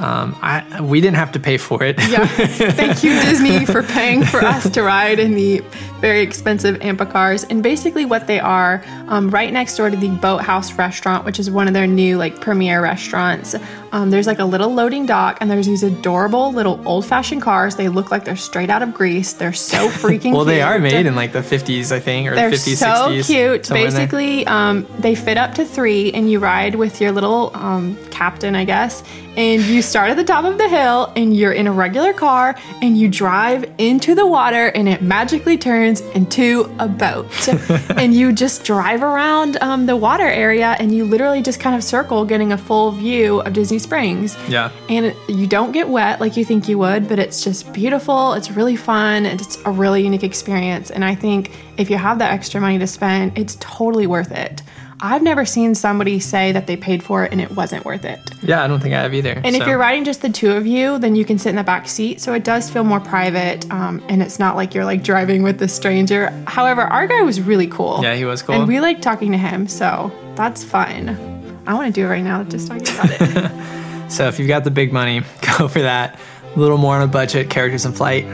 Um, 0.00 0.36
I 0.42 0.80
we 0.80 1.00
didn't 1.00 1.16
have 1.16 1.32
to 1.32 1.40
pay 1.40 1.56
for 1.56 1.82
it. 1.82 1.98
Yeah. 2.08 2.26
Thank 2.26 3.02
you, 3.02 3.10
Disney, 3.20 3.66
for 3.66 3.82
paying 3.82 4.24
for 4.24 4.40
us 4.44 4.68
to 4.70 4.82
ride 4.82 5.18
in 5.18 5.34
the 5.34 5.62
very 6.00 6.20
expensive 6.20 6.76
Amphicars. 6.80 7.44
And 7.50 7.62
basically, 7.62 8.04
what 8.04 8.26
they 8.26 8.40
are, 8.40 8.82
um, 9.08 9.30
right 9.30 9.52
next 9.52 9.76
door 9.76 9.90
to 9.90 9.96
the 9.96 10.08
Boathouse 10.08 10.72
restaurant, 10.74 11.24
which 11.24 11.38
is 11.38 11.50
one 11.50 11.66
of 11.66 11.74
their 11.74 11.86
new 11.86 12.16
like 12.16 12.40
premier 12.40 12.82
restaurants. 12.82 13.54
Um, 13.92 14.10
there's 14.10 14.26
like 14.26 14.38
a 14.38 14.44
little 14.44 14.72
loading 14.72 15.06
dock, 15.06 15.38
and 15.40 15.50
there's 15.50 15.66
these 15.66 15.82
adorable 15.82 16.52
little 16.52 16.80
old-fashioned 16.86 17.42
cars. 17.42 17.76
They 17.76 17.88
look 17.88 18.10
like 18.10 18.24
they're 18.24 18.36
straight 18.36 18.70
out 18.70 18.82
of 18.82 18.94
Grease. 18.94 19.32
They're 19.32 19.52
so 19.52 19.88
freaking. 19.88 20.20
Cute. 20.22 20.34
Well, 20.34 20.44
they 20.44 20.62
are 20.62 20.78
made 20.78 21.06
in 21.06 21.14
like 21.14 21.32
the 21.32 21.40
50s, 21.40 21.92
I 21.92 22.00
think, 22.00 22.28
or 22.28 22.34
They're 22.34 22.50
the 22.50 22.56
50s, 22.56 22.76
so 22.76 22.86
60s. 22.86 23.26
cute. 23.26 23.66
somewhere 23.66 23.88
in 23.88 23.94
there. 23.94 24.06
Basically, 24.06 24.46
um, 24.46 24.86
they 24.98 25.14
fit 25.14 25.38
up 25.38 25.54
to 25.54 25.64
three, 25.64 26.12
and 26.12 26.30
you 26.30 26.38
ride 26.38 26.74
with 26.74 27.00
your 27.00 27.12
little 27.12 27.50
um, 27.54 27.96
captain, 28.10 28.54
I 28.54 28.64
guess. 28.64 29.02
And 29.36 29.62
you 29.62 29.82
start 29.82 30.10
at 30.10 30.16
the 30.16 30.24
top 30.24 30.44
of 30.44 30.58
the 30.58 30.68
hill, 30.68 31.12
and 31.14 31.34
you're 31.36 31.52
in 31.52 31.68
a 31.68 31.72
regular 31.72 32.12
car, 32.12 32.56
and 32.82 32.98
you 32.98 33.08
drive 33.08 33.70
into 33.78 34.16
the 34.16 34.26
water, 34.26 34.66
and 34.66 34.88
it 34.88 35.00
magically 35.00 35.56
turns 35.56 36.00
into 36.00 36.74
a 36.80 36.88
boat. 36.88 37.26
and 37.96 38.12
you 38.14 38.32
just 38.32 38.64
drive 38.64 39.02
around 39.02 39.56
um, 39.60 39.86
the 39.86 39.96
water 39.96 40.26
area, 40.26 40.76
and 40.80 40.92
you 40.92 41.04
literally 41.04 41.40
just 41.40 41.60
kind 41.60 41.76
of 41.76 41.84
circle, 41.84 42.24
getting 42.24 42.52
a 42.52 42.58
full 42.58 42.90
view 42.90 43.40
of 43.42 43.52
Disney 43.52 43.77
Springs. 43.78 44.36
Yeah. 44.48 44.70
And 44.88 45.14
you 45.28 45.46
don't 45.46 45.72
get 45.72 45.88
wet 45.88 46.20
like 46.20 46.36
you 46.36 46.44
think 46.44 46.68
you 46.68 46.78
would, 46.78 47.08
but 47.08 47.18
it's 47.18 47.42
just 47.42 47.72
beautiful. 47.72 48.32
It's 48.34 48.50
really 48.50 48.76
fun. 48.76 49.26
and 49.26 49.40
It's 49.40 49.58
a 49.64 49.70
really 49.70 50.02
unique 50.04 50.24
experience. 50.24 50.90
And 50.90 51.04
I 51.04 51.14
think 51.14 51.50
if 51.76 51.90
you 51.90 51.96
have 51.96 52.18
that 52.18 52.32
extra 52.32 52.60
money 52.60 52.78
to 52.78 52.86
spend, 52.86 53.36
it's 53.38 53.56
totally 53.60 54.06
worth 54.06 54.32
it. 54.32 54.62
I've 55.00 55.22
never 55.22 55.44
seen 55.44 55.76
somebody 55.76 56.18
say 56.18 56.50
that 56.50 56.66
they 56.66 56.76
paid 56.76 57.04
for 57.04 57.24
it 57.24 57.30
and 57.30 57.40
it 57.40 57.52
wasn't 57.52 57.84
worth 57.84 58.04
it. 58.04 58.18
Yeah, 58.42 58.64
I 58.64 58.66
don't 58.66 58.80
think 58.80 58.94
I 58.96 59.02
have 59.02 59.14
either. 59.14 59.40
And 59.44 59.54
if 59.54 59.64
you're 59.64 59.78
riding 59.78 60.02
just 60.02 60.22
the 60.22 60.28
two 60.28 60.50
of 60.50 60.66
you, 60.66 60.98
then 60.98 61.14
you 61.14 61.24
can 61.24 61.38
sit 61.38 61.50
in 61.50 61.54
the 61.54 61.62
back 61.62 61.86
seat. 61.86 62.20
So 62.20 62.34
it 62.34 62.42
does 62.42 62.68
feel 62.68 62.82
more 62.82 62.98
private. 62.98 63.70
Um, 63.70 64.02
and 64.08 64.20
it's 64.22 64.40
not 64.40 64.56
like 64.56 64.74
you're 64.74 64.84
like 64.84 65.04
driving 65.04 65.44
with 65.44 65.62
a 65.62 65.68
stranger. 65.68 66.30
However, 66.48 66.80
our 66.82 67.06
guy 67.06 67.22
was 67.22 67.40
really 67.40 67.68
cool. 67.68 68.00
Yeah, 68.02 68.16
he 68.16 68.24
was 68.24 68.42
cool. 68.42 68.56
And 68.56 68.66
we 68.66 68.80
like 68.80 69.00
talking 69.00 69.30
to 69.30 69.38
him. 69.38 69.68
So 69.68 70.10
that's 70.34 70.64
fun. 70.64 71.27
I 71.68 71.74
want 71.74 71.86
to 71.94 72.00
do 72.00 72.06
it 72.06 72.08
right 72.08 72.24
now, 72.24 72.42
just 72.44 72.66
talking 72.68 72.88
about 72.88 73.10
it. 73.20 73.52
So 74.10 74.26
if 74.26 74.38
you've 74.38 74.48
got 74.48 74.64
the 74.64 74.70
big 74.70 74.90
money, 74.90 75.20
go 75.58 75.68
for 75.68 75.82
that. 75.82 76.18
A 76.56 76.58
little 76.58 76.78
more 76.78 76.96
on 76.96 77.02
a 77.02 77.06
budget. 77.06 77.50
Characters 77.50 77.84
in 77.84 77.92
flight 77.92 78.24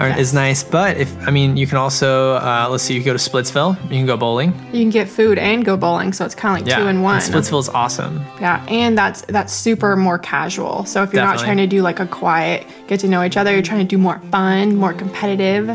are, 0.00 0.08
Yes. 0.08 0.18
is 0.18 0.34
nice, 0.34 0.64
but 0.64 0.96
if 0.96 1.16
I 1.28 1.30
mean, 1.30 1.56
you 1.56 1.68
can 1.68 1.76
also 1.78 2.32
uh, 2.34 2.66
let's 2.68 2.82
see, 2.82 2.94
you 2.94 3.00
can 3.00 3.12
go 3.12 3.16
to 3.16 3.30
Splitsville. 3.30 3.80
You 3.84 3.90
can 3.90 4.06
go 4.06 4.16
bowling. 4.16 4.52
You 4.72 4.80
can 4.82 4.90
get 4.90 5.08
food 5.08 5.38
and 5.38 5.64
go 5.64 5.76
bowling, 5.76 6.12
so 6.12 6.24
it's 6.24 6.34
kind 6.34 6.56
of 6.60 6.66
like 6.66 6.68
Yeah, 6.68 6.82
two 6.82 6.88
in 6.88 7.02
one. 7.02 7.14
and 7.14 7.22
Splitsville 7.32 7.60
is 7.60 7.68
awesome. 7.68 8.16
Yeah, 8.40 8.66
and 8.68 8.98
that's 8.98 9.20
that's 9.28 9.52
super 9.52 9.94
more 9.94 10.18
casual. 10.18 10.84
So 10.84 11.04
if 11.04 11.12
you're 11.12 11.22
not 11.22 11.38
trying 11.38 11.58
to 11.58 11.68
do 11.68 11.80
like 11.80 12.00
a 12.00 12.06
quiet 12.08 12.66
get 12.88 12.98
to 13.00 13.08
know 13.08 13.22
each 13.22 13.36
other, 13.36 13.52
you're 13.52 13.62
trying 13.62 13.86
to 13.86 13.96
do 13.96 13.98
more 13.98 14.18
fun, 14.32 14.74
more 14.74 14.92
competitive. 14.94 15.68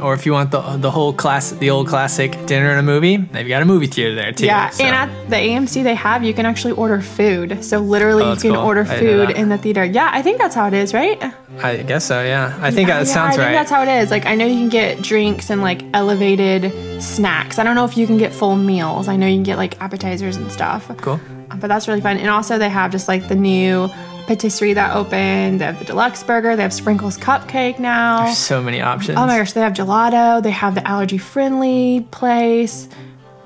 Or 0.00 0.14
if 0.14 0.24
you 0.26 0.32
want 0.32 0.50
the 0.50 0.60
the 0.78 0.90
whole 0.90 1.12
class, 1.12 1.50
the 1.52 1.70
old 1.70 1.86
classic 1.88 2.32
dinner 2.46 2.70
and 2.70 2.78
a 2.80 2.82
movie, 2.82 3.16
they've 3.16 3.46
got 3.48 3.62
a 3.62 3.64
movie 3.64 3.86
theater 3.86 4.14
there 4.14 4.32
too. 4.32 4.46
Yeah, 4.46 4.70
so- 4.70 4.84
and 4.84 4.94
at 4.94 5.30
the 5.30 5.36
AMC 5.36 5.82
they 5.82 5.94
have 5.94 6.22
you 6.24 6.32
can 6.34 6.46
actually 6.46 6.72
order 6.74 7.00
food. 7.00 7.64
So 7.64 7.78
literally 7.78 8.24
Oh, 8.24 8.32
you 8.34 8.40
can 8.40 8.52
cool. 8.54 8.62
order 8.64 8.82
I 8.82 8.98
didn't 8.98 9.04
know 9.18 9.26
food 9.26 9.36
in 9.36 9.48
the 9.48 9.58
theater. 9.58 9.84
Yeah, 9.84 10.08
I 10.12 10.22
think 10.22 10.38
that's 10.38 10.54
how 10.54 10.66
it 10.68 10.74
is, 10.74 10.94
right? 10.94 11.22
I 11.62 11.76
guess 11.82 12.04
so. 12.04 12.22
Yeah, 12.22 12.56
I 12.60 12.70
think 12.70 12.88
that 12.88 13.06
yeah, 13.06 13.12
sounds 13.12 13.34
I 13.34 13.36
think 13.36 13.46
right. 13.46 13.52
that's 13.52 13.70
how 13.70 13.82
it 13.82 13.88
is. 14.02 14.10
Like 14.10 14.26
I 14.26 14.34
know 14.34 14.46
you 14.46 14.58
can 14.58 14.68
get 14.70 15.02
drinks 15.02 15.50
and 15.50 15.60
like 15.60 15.82
elevated 15.94 16.72
snacks. 17.02 17.58
I 17.58 17.64
don't 17.64 17.74
know 17.74 17.84
if 17.84 17.96
you 17.96 18.06
can 18.06 18.16
get 18.18 18.32
full 18.32 18.56
meals. 18.56 19.08
I 19.08 19.16
know 19.16 19.26
you 19.26 19.36
can 19.36 19.42
get 19.42 19.56
like 19.58 19.80
appetizers 19.80 20.36
and 20.36 20.50
stuff. 20.50 20.90
cool. 20.98 21.20
but 21.60 21.68
that's 21.68 21.86
really 21.88 22.00
fun. 22.00 22.16
And 22.16 22.30
also, 22.30 22.58
they 22.58 22.70
have 22.70 22.90
just 22.90 23.08
like 23.08 23.28
the 23.28 23.34
new 23.34 23.88
patisserie 24.32 24.72
that 24.72 24.96
opened. 24.96 25.60
They 25.60 25.66
have 25.66 25.78
the 25.78 25.84
D-Luxe 25.84 26.22
Burger. 26.22 26.56
They 26.56 26.62
have 26.62 26.72
sprinkles 26.72 27.18
cupcake 27.18 27.78
now. 27.78 28.24
There's 28.24 28.38
so 28.38 28.62
many 28.62 28.80
options. 28.80 29.18
Oh 29.18 29.26
my 29.26 29.36
gosh, 29.38 29.52
they 29.52 29.60
have 29.60 29.74
gelato. 29.74 30.42
They 30.42 30.50
have 30.50 30.74
the 30.74 30.86
allergy 30.88 31.18
friendly 31.18 32.06
place. 32.10 32.88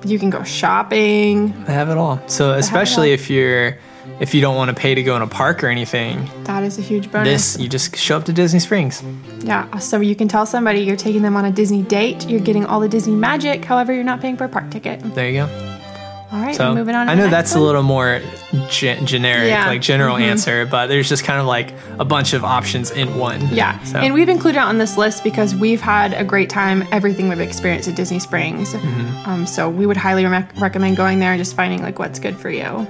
You 0.05 0.17
can 0.17 0.29
go 0.29 0.43
shopping. 0.43 1.51
They 1.65 1.73
have 1.73 1.89
it 1.89 1.97
all. 1.97 2.21
So 2.27 2.53
especially 2.53 3.11
if 3.11 3.29
you're 3.29 3.77
if 4.21 4.33
you 4.33 4.39
don't 4.39 4.55
want 4.55 4.69
to 4.69 4.75
pay 4.75 4.95
to 4.95 5.03
go 5.03 5.15
in 5.17 5.21
a 5.21 5.27
park 5.27 5.61
or 5.63 5.67
anything, 5.67 6.29
That 6.45 6.63
is 6.63 6.79
a 6.79 6.81
huge 6.81 7.11
bonus. 7.11 7.53
this 7.55 7.61
you 7.61 7.67
just 7.67 7.95
show 7.97 8.15
up 8.17 8.23
to 8.25 8.33
Disney 8.33 8.59
Springs. 8.59 9.03
yeah, 9.41 9.77
so 9.79 9.99
you 9.99 10.15
can 10.15 10.27
tell 10.29 10.45
somebody 10.45 10.79
you're 10.79 10.95
taking 10.95 11.21
them 11.21 11.35
on 11.35 11.43
a 11.45 11.51
Disney 11.51 11.83
date. 11.83 12.27
You're 12.29 12.39
getting 12.39 12.65
all 12.65 12.79
the 12.79 12.87
Disney 12.89 13.15
magic. 13.15 13.65
However, 13.65 13.93
you're 13.93 14.05
not 14.05 14.21
paying 14.21 14.37
for 14.37 14.45
a 14.45 14.49
park 14.49 14.71
ticket. 14.71 15.01
There 15.13 15.29
you 15.29 15.45
go. 15.45 15.66
All 16.31 16.41
right, 16.41 16.55
So 16.55 16.75
moving 16.75 16.93
on. 16.93 17.05
To 17.07 17.11
I 17.11 17.15
know 17.15 17.29
that's 17.29 17.55
a 17.55 17.59
little 17.59 17.83
more 17.83 18.19
ge- 18.69 18.99
generic, 19.05 19.47
Yeah. 19.49 19.67
like 19.67 19.79
general 19.81 20.17
Mhm. 20.17 20.23
answer, 20.23 20.65
but 20.65 20.87
there's 20.87 21.07
just 21.07 21.23
kind 21.23 21.39
of 21.39 21.45
like 21.45 21.73
a 21.99 22.05
bunch 22.05 22.33
of 22.33 22.43
options 22.43 22.91
in 22.91 23.15
one. 23.17 23.47
Yeah, 23.51 23.79
So, 23.85 23.99
and 23.99 24.13
we've 24.13 24.27
included 24.27 24.57
it 24.57 24.63
on 24.63 24.77
this 24.77 24.97
list 24.97 25.23
because 25.23 25.55
we've 25.55 25.79
had 25.81 26.13
a 26.13 26.25
great 26.25 26.49
time. 26.49 26.85
Everything 26.91 27.29
we've 27.29 27.39
experienced 27.39 27.87
at 27.87 27.95
Disney 27.95 28.19
Springs, 28.19 28.73
Mm-hmm. 28.73 29.29
um, 29.29 29.45
so 29.45 29.69
we 29.69 29.85
would 29.85 29.95
highly 29.97 30.25
rec- 30.25 30.51
recommend 30.57 30.97
going 30.97 31.19
there 31.19 31.31
and 31.31 31.39
just 31.39 31.55
finding 31.55 31.81
like 31.81 31.97
what's 31.97 32.19
good 32.19 32.37
for 32.37 32.49
you. 32.49 32.85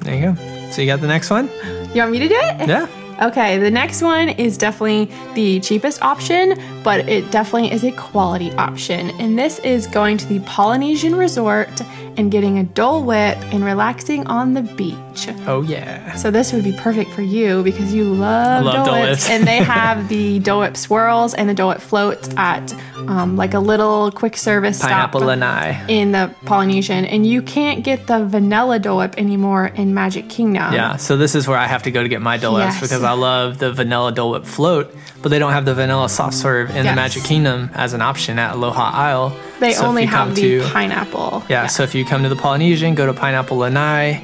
there 0.00 0.14
you 0.14 0.20
go. 0.32 0.36
So 0.70 0.80
you 0.82 0.86
got 0.86 1.00
the 1.00 1.06
next 1.06 1.30
one? 1.30 1.48
You 1.94 2.00
want 2.00 2.12
me 2.12 2.18
to 2.20 2.28
do 2.28 2.34
it? 2.38 2.68
Yeah. 2.68 2.86
Okay, 3.22 3.58
the 3.58 3.70
next 3.70 4.02
one 4.02 4.28
is 4.28 4.58
definitely 4.58 5.08
the 5.34 5.60
cheapest 5.60 6.02
option, 6.02 6.58
but 6.82 7.08
it 7.08 7.30
definitely 7.30 7.70
is 7.70 7.84
a 7.84 7.92
quality 7.92 8.52
option. 8.54 9.10
And 9.20 9.38
this 9.38 9.60
is 9.60 9.86
going 9.86 10.16
to 10.18 10.26
the 10.26 10.40
Polynesian 10.40 11.14
Resort 11.14 11.80
and 12.16 12.30
getting 12.32 12.58
a 12.58 12.64
Dole 12.64 13.04
Whip 13.04 13.38
and 13.52 13.64
relaxing 13.64 14.26
on 14.26 14.54
the 14.54 14.62
beach. 14.62 15.03
Oh 15.46 15.62
yeah. 15.62 16.14
So 16.16 16.30
this 16.30 16.52
would 16.52 16.64
be 16.64 16.72
perfect 16.72 17.10
for 17.12 17.22
you 17.22 17.62
because 17.62 17.92
you 17.94 18.04
love, 18.04 18.64
love 18.64 18.86
Dole, 18.86 19.00
Whips. 19.02 19.28
And 19.30 19.46
they 19.46 19.58
have 19.58 20.08
the 20.08 20.38
Dole 20.40 20.60
Whip 20.60 20.76
swirls 20.76 21.34
and 21.34 21.48
the 21.48 21.54
Dole 21.54 21.68
Whip 21.70 21.80
floats 21.80 22.28
at 22.36 22.72
um, 23.08 23.36
like 23.36 23.54
a 23.54 23.58
little 23.60 24.10
quick 24.10 24.36
service 24.36 24.80
Pineapple 24.80 25.20
stop 25.20 25.26
lanai. 25.28 25.84
in 25.88 26.12
the 26.12 26.34
Polynesian, 26.46 27.04
and 27.04 27.26
you 27.26 27.42
can't 27.42 27.84
get 27.84 28.06
the 28.06 28.24
vanilla 28.24 28.78
Dole 28.78 28.98
Whip 28.98 29.14
anymore 29.18 29.66
in 29.66 29.92
Magic 29.94 30.28
Kingdom. 30.28 30.72
Yeah, 30.72 30.96
so 30.96 31.16
this 31.16 31.34
is 31.34 31.46
where 31.46 31.58
I 31.58 31.66
have 31.66 31.82
to 31.84 31.90
go 31.90 32.02
to 32.02 32.08
get 32.08 32.22
my 32.22 32.36
Dole 32.38 32.54
Whips 32.54 32.74
Yes. 32.74 32.80
because 32.80 33.02
I 33.02 33.12
love 33.12 33.58
the 33.58 33.72
vanilla 33.72 34.10
Dole 34.12 34.30
Whip 34.32 34.44
float, 34.46 34.94
but 35.22 35.28
they 35.28 35.38
don't 35.38 35.52
have 35.52 35.64
the 35.66 35.74
vanilla 35.74 36.08
soft 36.08 36.34
serve 36.34 36.70
in 36.70 36.86
the 36.86 36.94
Magic 36.94 37.24
Kingdom 37.24 37.70
as 37.74 37.92
an 37.92 38.00
option 38.02 38.38
at 38.38 38.54
Aloha 38.54 38.90
Isle. 38.94 39.36
They 39.60 39.72
So 39.74 39.84
only 39.86 40.06
come 40.06 40.28
have 40.28 40.34
the 40.36 40.60
to- 40.60 40.68
pineapple. 40.70 41.42
Yeah, 41.48 41.66
so 41.66 41.82
if 41.82 41.94
you 41.94 42.04
come 42.04 42.22
to 42.22 42.28
the 42.28 42.36
Polynesian, 42.36 42.94
go 42.94 43.06
to 43.06 43.12
Pineapple 43.12 43.58
Lanai, 43.58 44.22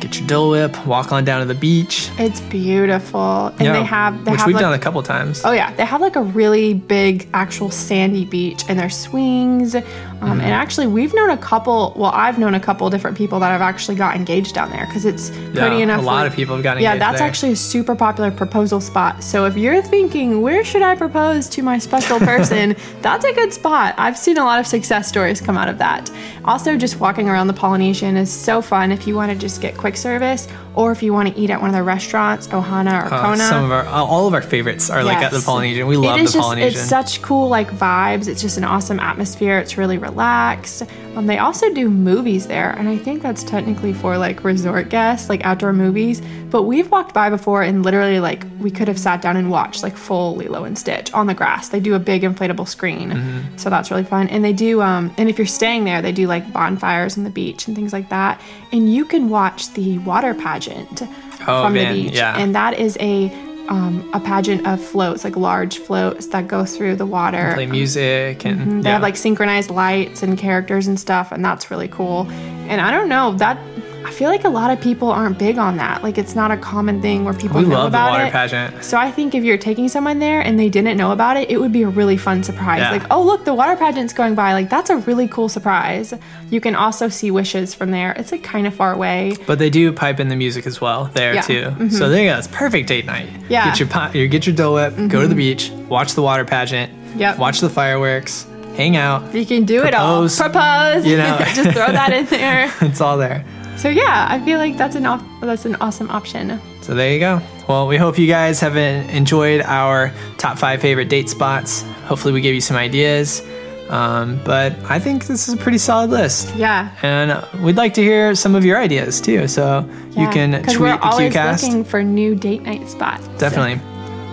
get 0.00 0.18
your 0.18 0.26
Dole 0.26 0.50
Whip, 0.50 0.86
walk 0.86 1.12
on 1.12 1.24
down 1.24 1.40
to 1.40 1.46
the 1.46 1.54
beach. 1.54 2.10
It's 2.18 2.40
beautiful, 2.40 3.46
and 3.48 3.60
Yeah, 3.60 3.72
they 3.74 3.84
have 3.84 4.24
they 4.24 4.30
which 4.32 4.40
have 4.40 4.46
we've 4.46 4.54
like, 4.56 4.62
done 4.62 4.72
a 4.72 4.78
couple 4.78 5.02
times. 5.02 5.42
Oh 5.44 5.52
yeah, 5.52 5.72
they 5.74 5.84
have 5.84 6.00
like 6.00 6.16
a 6.16 6.22
really 6.22 6.74
big 6.74 7.28
actual 7.34 7.70
sandy 7.70 8.24
beach 8.24 8.62
and 8.68 8.78
there's 8.78 8.96
swings. 8.96 9.74
Um, 9.74 9.82
Mm-hmm. 10.20 10.40
And 10.42 10.52
actually, 10.52 10.86
we've 10.86 11.14
known 11.14 11.30
a 11.30 11.36
couple. 11.38 11.94
Well, 11.96 12.10
I've 12.14 12.38
known 12.38 12.54
a 12.54 12.60
couple 12.60 12.88
different 12.90 13.16
people 13.16 13.40
that 13.40 13.48
have 13.52 13.62
actually 13.62 13.94
got 13.94 14.16
engaged 14.16 14.54
down 14.54 14.68
there 14.70 14.84
because 14.84 15.06
it's 15.06 15.30
pretty 15.30 15.54
Yeah, 15.58 15.72
enough. 15.78 16.00
a 16.02 16.04
lot 16.04 16.16
where- 16.18 16.26
of 16.26 16.34
people 16.34 16.54
have 16.56 16.62
gotten 16.62 16.82
Yeah, 16.82 16.96
that's 16.98 17.20
there. 17.20 17.26
actually 17.26 17.52
a 17.52 17.56
super 17.56 17.96
popular 17.96 18.30
proposal 18.30 18.82
spot. 18.82 19.24
So 19.24 19.46
if 19.46 19.56
you're 19.56 19.80
thinking 19.80 20.42
where 20.42 20.62
should 20.62 20.82
I 20.82 20.94
propose 20.94 21.48
to 21.50 21.62
my 21.62 21.78
special 21.78 22.18
person, 22.32 22.76
that's 23.00 23.24
a 23.24 23.32
good 23.32 23.54
spot. 23.54 23.94
I've 23.96 24.18
seen 24.18 24.36
a 24.36 24.44
lot 24.44 24.60
of 24.60 24.66
success 24.66 25.08
stories 25.08 25.40
come 25.40 25.56
out 25.56 25.68
of 25.68 25.78
that. 25.78 26.10
Also, 26.44 26.76
just 26.76 27.00
walking 27.00 27.26
around 27.30 27.46
the 27.46 27.54
Polynesian 27.54 28.18
is 28.18 28.30
so 28.30 28.60
fun 28.60 28.92
if 28.92 29.06
you 29.06 29.14
want 29.14 29.32
to 29.32 29.38
just 29.38 29.62
get 29.62 29.78
quick 29.78 29.89
service 29.96 30.46
or 30.74 30.92
if 30.92 31.02
you 31.02 31.12
want 31.12 31.28
to 31.34 31.38
eat 31.40 31.50
at 31.50 31.60
one 31.60 31.68
of 31.70 31.74
the 31.76 31.82
restaurants, 31.82 32.46
Ohana 32.48 33.02
or 33.02 33.12
Uh, 33.12 33.20
Kona. 33.22 33.44
some 33.48 33.64
of 33.64 33.72
our, 33.72 33.84
all 33.86 34.26
of 34.28 34.34
our 34.34 34.42
favorites 34.42 34.88
are 34.90 35.02
like 35.02 35.18
at 35.18 35.32
the 35.32 35.40
Polynesian. 35.40 35.86
We 35.86 35.96
love 35.96 36.18
it 36.18 36.22
is 36.22 36.32
the 36.32 36.38
just, 36.38 36.42
Polynesian. 36.44 36.80
It's 36.80 36.88
such 36.88 37.22
cool 37.22 37.48
like 37.48 37.68
vibes. 37.70 38.28
It's 38.28 38.40
just 38.40 38.56
an 38.56 38.64
awesome 38.64 39.00
atmosphere. 39.00 39.58
It's 39.58 39.76
really 39.76 39.98
relaxed. 39.98 40.84
Um, 41.16 41.26
they 41.26 41.38
also 41.38 41.72
do 41.74 41.90
movies 41.90 42.46
there, 42.46 42.70
and 42.70 42.88
I 42.88 42.96
think 42.96 43.20
that's 43.20 43.42
technically 43.42 43.92
for 43.92 44.16
like 44.16 44.44
resort 44.44 44.90
guests, 44.90 45.28
like 45.28 45.44
outdoor 45.44 45.72
movies. 45.72 46.22
But 46.50 46.62
we've 46.64 46.88
walked 46.90 47.14
by 47.14 47.30
before, 47.30 47.62
and 47.62 47.82
literally 47.84 48.20
like 48.20 48.44
we 48.60 48.70
could 48.70 48.86
have 48.86 48.98
sat 48.98 49.20
down 49.20 49.36
and 49.36 49.50
watched 49.50 49.82
like 49.82 49.96
full 49.96 50.36
Lilo 50.36 50.64
and 50.64 50.78
Stitch 50.78 51.12
on 51.12 51.26
the 51.26 51.34
grass. 51.34 51.68
They 51.70 51.80
do 51.80 51.94
a 51.94 51.98
big 51.98 52.22
inflatable 52.22 52.68
screen, 52.68 53.10
Mm-hmm. 53.10 53.56
so 53.56 53.70
that's 53.70 53.90
really 53.90 54.04
fun. 54.04 54.28
And 54.28 54.44
they 54.44 54.52
do, 54.52 54.80
um, 54.82 55.12
and 55.18 55.28
if 55.28 55.36
you're 55.36 55.46
staying 55.48 55.84
there, 55.84 56.00
they 56.00 56.12
do 56.12 56.28
like 56.28 56.52
bonfires 56.52 57.18
on 57.18 57.24
the 57.24 57.30
beach 57.30 57.66
and 57.66 57.74
things 57.76 57.92
like 57.92 58.08
that. 58.10 58.40
And 58.72 58.92
you 58.92 59.04
can 59.04 59.28
watch 59.30 59.72
the 59.74 59.79
water 59.98 60.34
pageant 60.34 61.02
Oh, 61.42 61.64
from 61.64 61.72
man, 61.74 61.94
the 61.94 62.02
beach, 62.04 62.14
yeah. 62.16 62.36
and 62.38 62.54
that 62.54 62.78
is 62.78 62.96
a 63.00 63.32
um, 63.68 64.08
a 64.12 64.18
pageant 64.20 64.66
of 64.66 64.82
floats, 64.82 65.22
like 65.22 65.36
large 65.36 65.78
floats 65.78 66.26
that 66.28 66.48
go 66.48 66.64
through 66.64 66.96
the 66.96 67.06
water. 67.06 67.52
Play 67.54 67.66
music 67.66 68.44
and 68.44 68.58
Mm-hmm. 68.60 68.80
They 68.80 68.88
yeah. 68.88 68.94
have 68.94 69.02
like 69.02 69.16
synchronized 69.16 69.70
lights 69.70 70.22
and 70.24 70.36
characters 70.36 70.88
and 70.88 70.98
stuff, 70.98 71.30
and 71.32 71.44
that's 71.44 71.70
really 71.70 71.86
cool. 71.88 72.26
And 72.68 72.80
I 72.80 72.90
don't 72.90 73.08
know 73.08 73.32
that 73.34 73.56
I 74.04 74.10
feel 74.12 74.28
like 74.30 74.44
a 74.44 74.48
lot 74.48 74.70
of 74.70 74.80
people 74.80 75.08
aren't 75.10 75.38
big 75.38 75.58
on 75.58 75.76
that. 75.76 76.02
Like 76.02 76.18
it's 76.18 76.34
not 76.34 76.50
a 76.50 76.56
common 76.56 77.00
thing 77.02 77.24
where 77.24 77.34
people 77.34 77.60
we 77.60 77.66
know 77.66 77.74
love 77.76 77.92
the 77.92 77.98
about 77.98 78.10
water 78.12 78.24
it. 78.24 78.32
pageant. 78.32 78.82
So 78.84 78.96
I 78.98 79.10
think 79.10 79.34
if 79.34 79.44
you're 79.44 79.58
taking 79.58 79.88
someone 79.88 80.18
there 80.18 80.40
and 80.40 80.58
they 80.58 80.68
didn't 80.68 80.96
know 80.96 81.12
about 81.12 81.36
it, 81.36 81.50
it 81.50 81.60
would 81.60 81.72
be 81.72 81.82
a 81.82 81.88
really 81.88 82.16
fun 82.16 82.42
surprise. 82.42 82.80
Yeah. 82.80 82.90
Like, 82.92 83.02
oh 83.10 83.22
look, 83.22 83.44
the 83.44 83.54
water 83.54 83.76
pageant's 83.76 84.12
going 84.12 84.34
by. 84.34 84.52
Like 84.54 84.68
that's 84.70 84.90
a 84.90 84.96
really 84.98 85.28
cool 85.28 85.48
surprise. 85.48 86.12
You 86.50 86.60
can 86.60 86.74
also 86.74 87.08
see 87.08 87.30
wishes 87.30 87.74
from 87.74 87.90
there. 87.90 88.12
It's 88.12 88.32
like 88.32 88.42
kind 88.42 88.66
of 88.66 88.74
far 88.74 88.92
away. 88.92 89.36
But 89.46 89.58
they 89.58 89.70
do 89.70 89.92
pipe 89.92 90.18
in 90.18 90.28
the 90.28 90.36
music 90.36 90.66
as 90.66 90.80
well 90.80 91.04
there 91.14 91.34
Yeah. 91.34 91.42
Mm-hmm. 91.42 91.88
too. 91.88 91.90
So 91.96 92.08
there 92.08 92.24
you 92.24 92.30
go. 92.30 92.38
It's 92.38 92.48
perfect 92.48 92.88
date 92.88 93.06
night. 93.06 93.28
Yeah. 93.48 93.62
Mm-hmm. 93.62 93.70
Get 93.70 93.78
your 93.80 93.88
pi- 93.88 94.12
you 94.12 94.28
get 94.28 94.46
your 94.46 94.56
Dole 94.56 94.74
Whip, 94.74 94.94
go 95.08 95.20
to 95.22 95.28
the 95.28 95.34
beach, 95.34 95.70
watch 95.88 96.14
the 96.14 96.22
water 96.22 96.44
pageant, 96.44 96.92
Yep. 97.16 97.38
watch 97.38 97.60
the 97.60 97.68
fireworks, 97.70 98.46
hang 98.76 98.96
out. 98.96 99.34
You 99.34 99.44
can 99.44 99.64
do 99.64 99.82
it 99.84 99.94
all. 99.94 100.20
Propose. 100.28 100.38
Propose. 100.38 101.06
You 101.06 101.16
know. 101.16 101.38
just 101.54 101.70
throw 101.76 101.92
that 101.92 102.12
in 102.12 102.26
there. 102.26 102.72
It's 102.80 103.00
all 103.00 103.16
there. 103.18 103.44
So 103.80 103.88
yeah, 103.88 104.26
I 104.28 104.38
feel 104.44 104.58
like 104.58 104.76
that's 104.76 104.94
an 104.94 105.06
op- 105.06 105.24
that's 105.40 105.64
an 105.64 105.76
awesome 105.76 106.10
option. 106.10 106.60
So 106.82 106.94
there 106.94 107.12
you 107.12 107.18
go. 107.18 107.40
Well, 107.68 107.86
we 107.86 107.96
hope 107.96 108.18
you 108.18 108.26
guys 108.26 108.60
have 108.60 108.76
en- 108.76 109.08
enjoyed 109.10 109.62
our 109.62 110.12
top 110.38 110.58
five 110.58 110.80
favorite 110.82 111.08
date 111.08 111.28
spots. 111.30 111.82
Hopefully, 112.04 112.34
we 112.34 112.40
gave 112.42 112.54
you 112.54 112.60
some 112.60 112.76
ideas. 112.76 113.42
Um, 113.88 114.38
but 114.44 114.76
I 114.88 114.98
think 115.00 115.26
this 115.26 115.48
is 115.48 115.54
a 115.54 115.56
pretty 115.56 115.78
solid 115.78 116.10
list. 116.10 116.54
Yeah. 116.54 116.90
And 117.02 117.42
we'd 117.62 117.76
like 117.76 117.94
to 117.94 118.02
hear 118.02 118.34
some 118.36 118.54
of 118.54 118.64
your 118.64 118.78
ideas 118.78 119.20
too. 119.20 119.48
So 119.48 119.88
you 120.10 120.22
yeah. 120.22 120.30
can 120.32 120.52
'Cause 120.62 120.74
tweet 120.74 120.80
we're 120.80 120.96
the 120.96 121.02
always 121.02 121.32
QCast. 121.34 121.62
looking 121.64 121.84
for 121.84 122.02
new 122.02 122.34
date 122.36 122.62
night 122.62 122.88
spots. 122.88 123.26
Definitely. 123.38 123.80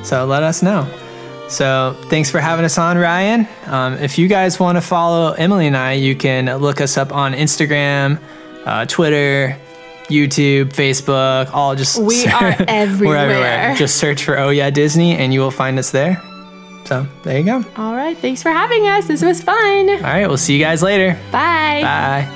So 0.03 0.25
let 0.25 0.43
us 0.43 0.62
know. 0.62 0.86
So 1.49 1.95
thanks 2.10 2.29
for 2.29 2.39
having 2.39 2.65
us 2.65 2.77
on, 2.77 2.97
Ryan. 2.97 3.47
Um, 3.67 3.93
if 3.95 4.17
you 4.19 4.27
guys 4.27 4.60
want 4.60 4.75
to 4.77 4.81
follow 4.81 5.31
Emily 5.33 5.65
and 5.65 5.77
I, 5.77 5.93
you 5.93 6.15
can 6.15 6.45
look 6.57 6.79
us 6.81 6.97
up 6.97 7.12
on 7.15 7.33
Instagram, 7.33 8.19
uh, 8.67 8.86
Twitter, 8.86 9.58
YouTube, 10.08 10.73
Facebook, 10.73 11.49
all 11.53 11.75
just 11.75 11.97
We 12.01 12.25
are 12.27 12.56
everywhere. 12.67 12.67
We're 12.67 12.67
everywhere. 12.67 13.17
everywhere. 13.17 13.75
Just 13.75 13.97
search 13.97 14.23
for 14.23 14.38
Oh 14.38 14.49
Yeah 14.49 14.69
Disney 14.69 15.15
and 15.17 15.34
you 15.34 15.39
will 15.39 15.51
find 15.51 15.80
us 15.80 15.91
there. 15.91 16.21
So 16.86 17.06
there 17.23 17.38
you 17.38 17.43
go. 17.43 17.63
All 17.75 17.95
right. 17.95 18.17
Thanks 18.17 18.41
for 18.41 18.49
having 18.49 18.88
us. 18.88 19.08
This 19.08 19.21
was 19.21 19.41
fun. 19.43 19.89
All 19.89 19.97
right, 20.01 20.27
we'll 20.27 20.38
see 20.38 20.53
you 20.56 20.63
guys 20.63 20.82
later. 20.82 21.19
Bye. 21.32 21.82
Bye. 21.82 22.34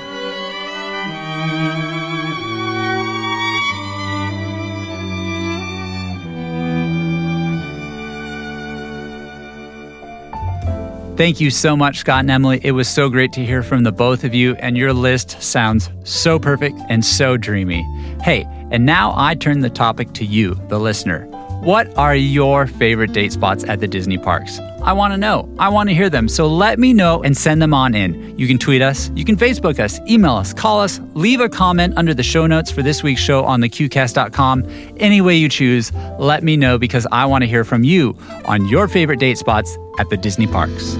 Thank 11.21 11.39
you 11.39 11.51
so 11.51 11.77
much, 11.77 11.99
Scott 11.99 12.21
and 12.21 12.31
Emily. 12.31 12.59
It 12.63 12.71
was 12.71 12.89
so 12.89 13.07
great 13.07 13.31
to 13.33 13.45
hear 13.45 13.61
from 13.61 13.83
the 13.83 13.91
both 13.91 14.23
of 14.23 14.33
you, 14.33 14.55
and 14.55 14.75
your 14.75 14.91
list 14.91 15.39
sounds 15.39 15.87
so 16.03 16.39
perfect 16.39 16.79
and 16.89 17.05
so 17.05 17.37
dreamy. 17.37 17.83
Hey, 18.23 18.43
and 18.71 18.87
now 18.87 19.13
I 19.15 19.35
turn 19.35 19.59
the 19.59 19.69
topic 19.69 20.13
to 20.13 20.25
you, 20.25 20.55
the 20.69 20.79
listener. 20.79 21.27
What 21.61 21.95
are 21.95 22.15
your 22.15 22.65
favorite 22.65 23.13
date 23.13 23.33
spots 23.33 23.63
at 23.65 23.81
the 23.81 23.87
Disney 23.87 24.17
parks? 24.17 24.59
I 24.81 24.93
want 24.93 25.13
to 25.13 25.17
know. 25.19 25.47
I 25.59 25.69
want 25.69 25.89
to 25.89 25.93
hear 25.93 26.09
them. 26.09 26.27
So 26.27 26.47
let 26.47 26.79
me 26.79 26.91
know 26.91 27.21
and 27.21 27.37
send 27.37 27.61
them 27.61 27.71
on 27.71 27.93
in. 27.93 28.35
You 28.35 28.47
can 28.47 28.57
tweet 28.57 28.81
us, 28.81 29.11
you 29.13 29.23
can 29.23 29.37
Facebook 29.37 29.79
us, 29.79 29.99
email 30.09 30.33
us, 30.33 30.53
call 30.53 30.81
us, 30.81 30.99
leave 31.13 31.39
a 31.39 31.49
comment 31.49 31.95
under 31.97 32.15
the 32.15 32.23
show 32.23 32.47
notes 32.47 32.71
for 32.71 32.81
this 32.81 33.03
week's 33.03 33.21
show 33.21 33.45
on 33.45 33.61
thequeuecast.com. 33.61 34.65
Any 34.97 35.21
way 35.21 35.35
you 35.35 35.49
choose, 35.49 35.93
let 36.17 36.43
me 36.43 36.57
know 36.57 36.79
because 36.79 37.05
I 37.11 37.27
want 37.27 37.43
to 37.43 37.47
hear 37.47 37.63
from 37.63 37.83
you 37.83 38.17
on 38.45 38.67
your 38.67 38.87
favorite 38.87 39.19
date 39.19 39.37
spots 39.37 39.77
at 39.99 40.09
the 40.09 40.17
Disney 40.17 40.47
parks. 40.47 40.97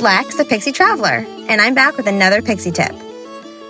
Lex, 0.00 0.36
the 0.36 0.46
Pixie 0.46 0.72
Traveler, 0.72 1.26
and 1.46 1.60
I'm 1.60 1.74
back 1.74 1.98
with 1.98 2.06
another 2.06 2.40
Pixie 2.40 2.70
tip. 2.70 2.94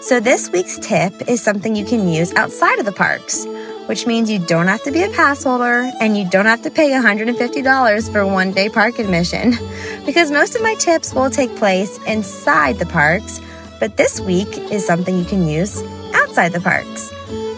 So, 0.01 0.21
this 0.21 0.49
week's 0.51 0.79
tip 0.79 1.13
is 1.29 1.43
something 1.43 1.75
you 1.75 1.85
can 1.85 2.09
use 2.09 2.33
outside 2.35 2.79
of 2.79 2.85
the 2.85 2.93
parks, 2.93 3.47
which 3.87 4.07
means 4.07 4.31
you 4.31 4.39
don't 4.39 4.69
have 4.69 4.83
to 4.85 4.93
be 4.93 5.03
a 5.03 5.11
pass 5.11 5.43
holder 5.43 5.91
and 6.01 6.17
you 6.17 6.29
don't 6.31 6.47
have 6.47 6.63
to 6.63 6.71
pay 6.71 6.91
$150 6.91 8.13
for 8.13 8.25
one 8.25 8.53
day 8.53 8.69
park 8.69 8.99
admission. 8.99 9.55
Because 10.07 10.31
most 10.31 10.55
of 10.55 10.63
my 10.63 10.75
tips 10.77 11.13
will 11.13 11.31
take 11.31 11.55
place 11.57 11.99
inside 12.05 12.79
the 12.79 12.87
parks, 12.87 13.41
but 13.81 13.97
this 13.97 14.21
week 14.21 14.49
is 14.71 14.87
something 14.87 15.19
you 15.19 15.25
can 15.25 15.47
use 15.49 15.83
outside 16.15 16.53
the 16.53 16.61
parks 16.61 17.13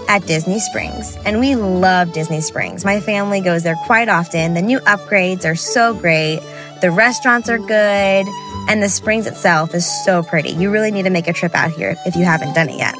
at 0.08 0.26
Disney 0.26 0.60
Springs. 0.60 1.16
And 1.24 1.40
we 1.40 1.54
love 1.56 2.12
Disney 2.12 2.40
Springs. 2.40 2.84
My 2.84 3.00
family 3.00 3.40
goes 3.40 3.62
there 3.62 3.76
quite 3.86 4.08
often. 4.08 4.54
The 4.54 4.62
new 4.62 4.80
upgrades 4.80 5.44
are 5.44 5.54
so 5.54 5.94
great. 5.94 6.40
The 6.82 6.90
restaurants 6.90 7.48
are 7.48 7.58
good, 7.58 8.26
and 8.68 8.82
the 8.82 8.88
springs 8.88 9.26
itself 9.26 9.74
is 9.74 9.86
so 10.04 10.22
pretty. 10.22 10.50
You 10.50 10.70
really 10.70 10.90
need 10.90 11.04
to 11.04 11.10
make 11.10 11.28
a 11.28 11.32
trip 11.32 11.54
out 11.54 11.70
here 11.72 11.96
if 12.06 12.16
you 12.16 12.24
haven't 12.24 12.54
done 12.54 12.68
it 12.68 12.76
yet. 12.76 12.94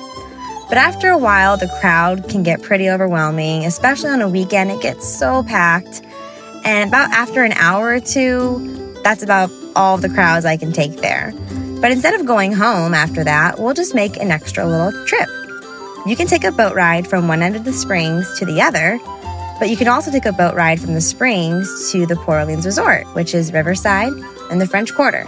But 0.69 0.79
after 0.79 1.11
a 1.11 1.19
while, 1.19 1.57
the 1.57 1.69
crowd 1.81 2.29
can 2.29 2.43
get 2.43 2.63
pretty 2.63 2.89
overwhelming, 2.89 3.67
especially 3.67 4.11
on 4.11 4.23
a 4.23 4.29
weekend. 4.29 4.71
It 4.71 4.81
gets 4.81 5.07
so 5.07 5.43
packed. 5.43 6.03
And 6.65 6.89
about 6.89 7.11
after 7.11 7.45
an 7.45 7.53
hour 7.53 7.89
or 7.89 8.01
two, 8.01 8.99
that's 9.05 9.23
about 9.23 9.51
all 9.77 9.99
the 9.99 10.09
crowds 10.09 10.47
I 10.47 10.57
can 10.57 10.73
take 10.73 10.97
there. 10.97 11.33
But 11.81 11.91
instead 11.91 12.15
of 12.19 12.25
going 12.25 12.53
home 12.53 12.95
after 12.95 13.23
that, 13.25 13.59
we'll 13.59 13.75
just 13.75 13.95
make 13.95 14.17
an 14.17 14.31
extra 14.31 14.65
little 14.65 14.93
trip. 15.05 15.29
You 16.07 16.17
can 16.17 16.27
take 16.27 16.45
a 16.45 16.53
boat 16.53 16.75
ride 16.75 17.07
from 17.07 17.29
one 17.29 17.43
end 17.43 17.55
of 17.55 17.65
the 17.65 17.73
springs 17.73 18.39
to 18.39 18.47
the 18.47 18.63
other, 18.63 18.99
but 19.59 19.69
you 19.69 19.77
can 19.77 19.89
also 19.89 20.11
take 20.11 20.25
a 20.25 20.33
boat 20.33 20.55
ride 20.55 20.81
from 20.81 20.95
the 20.95 21.01
springs 21.01 21.93
to 21.93 22.07
the 22.07 22.17
Port 22.17 22.41
Orleans 22.41 22.65
Resort, 22.65 23.07
which 23.15 23.35
is 23.35 23.53
Riverside 23.53 24.13
and 24.53 24.61
the 24.61 24.67
French 24.69 24.95
Quarter. 24.95 25.27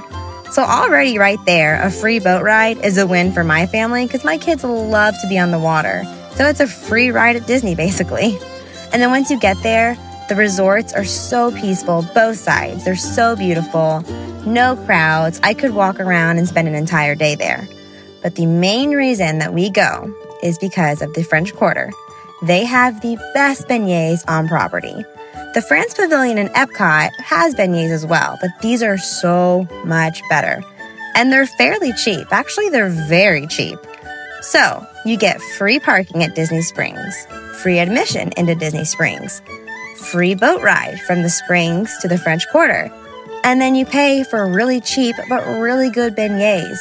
So, 0.53 0.63
already 0.63 1.19
right 1.19 1.39
there, 1.47 1.83
a 1.83 1.91
free 1.91 2.21
boat 2.21 2.45
ride 2.45 2.85
is 2.85 2.97
a 2.97 3.07
win 3.09 3.33
for 3.33 3.43
my 3.43 3.67
family 3.67 4.07
because 4.07 4.23
my 4.23 4.39
kids 4.39 4.63
love 4.63 5.15
to 5.21 5.29
be 5.29 5.37
on 5.37 5.51
the 5.51 5.59
water. 5.59 6.05
So, 6.37 6.47
it's 6.47 6.61
a 6.61 6.69
free 6.69 7.11
ride 7.11 7.35
at 7.35 7.47
Disney, 7.49 7.75
basically. 7.75 8.39
And 8.93 9.03
then 9.03 9.11
once 9.11 9.31
you 9.31 9.41
get 9.41 9.61
there, 9.65 9.97
the 10.29 10.37
resorts 10.37 10.93
are 10.93 11.05
so 11.05 11.51
peaceful, 11.51 12.07
both 12.15 12.37
sides. 12.37 12.85
They're 12.85 12.95
so 12.95 13.35
beautiful, 13.35 14.05
no 14.47 14.77
crowds. 14.87 15.41
I 15.43 15.55
could 15.55 15.75
walk 15.75 15.99
around 15.99 16.39
and 16.39 16.49
spend 16.49 16.69
an 16.69 16.75
entire 16.75 17.15
day 17.15 17.35
there. 17.35 17.69
But 18.23 18.37
the 18.37 18.47
main 18.47 18.93
reason 18.93 19.39
that 19.41 19.53
we 19.53 19.71
go 19.71 20.15
is 20.43 20.57
because 20.59 21.03
of 21.03 21.13
the 21.15 21.25
French 21.25 21.55
Quarter. 21.55 21.93
They 22.43 22.65
have 22.65 23.01
the 23.01 23.17
best 23.35 23.67
beignets 23.69 24.23
on 24.29 24.49
property. 24.49 25.05
The 25.55 25.63
France 25.63 25.95
Pavilion 25.95 26.37
in 26.37 26.49
Epcot 26.49 27.11
has 27.21 27.55
beignets 27.55 27.91
as 27.91 28.05
well, 28.05 28.37
but 28.41 28.51
these 28.61 28.83
are 28.83 28.99
so 28.99 29.69
much 29.85 30.21
better. 30.29 30.61
And 31.15 31.33
they're 31.33 31.47
fairly 31.47 31.93
cheap. 31.93 32.27
Actually, 32.33 32.71
they're 32.71 32.89
very 32.89 33.47
cheap. 33.47 33.79
So, 34.41 34.85
you 35.05 35.17
get 35.17 35.41
free 35.41 35.79
parking 35.79 36.25
at 36.25 36.35
Disney 36.35 36.61
Springs, 36.61 37.15
free 37.63 37.79
admission 37.79 38.33
into 38.37 38.57
Disney 38.57 38.85
Springs, 38.85 39.43
free 40.11 40.35
boat 40.35 40.61
ride 40.61 41.01
from 41.03 41.23
the 41.23 41.31
Springs 41.31 41.97
to 42.03 42.09
the 42.09 42.19
French 42.19 42.49
Quarter, 42.51 42.91
and 43.45 43.61
then 43.61 43.77
you 43.77 43.87
pay 43.87 44.25
for 44.25 44.47
really 44.47 44.81
cheap 44.81 45.15
but 45.29 45.47
really 45.47 45.89
good 45.89 46.17
beignets. 46.17 46.81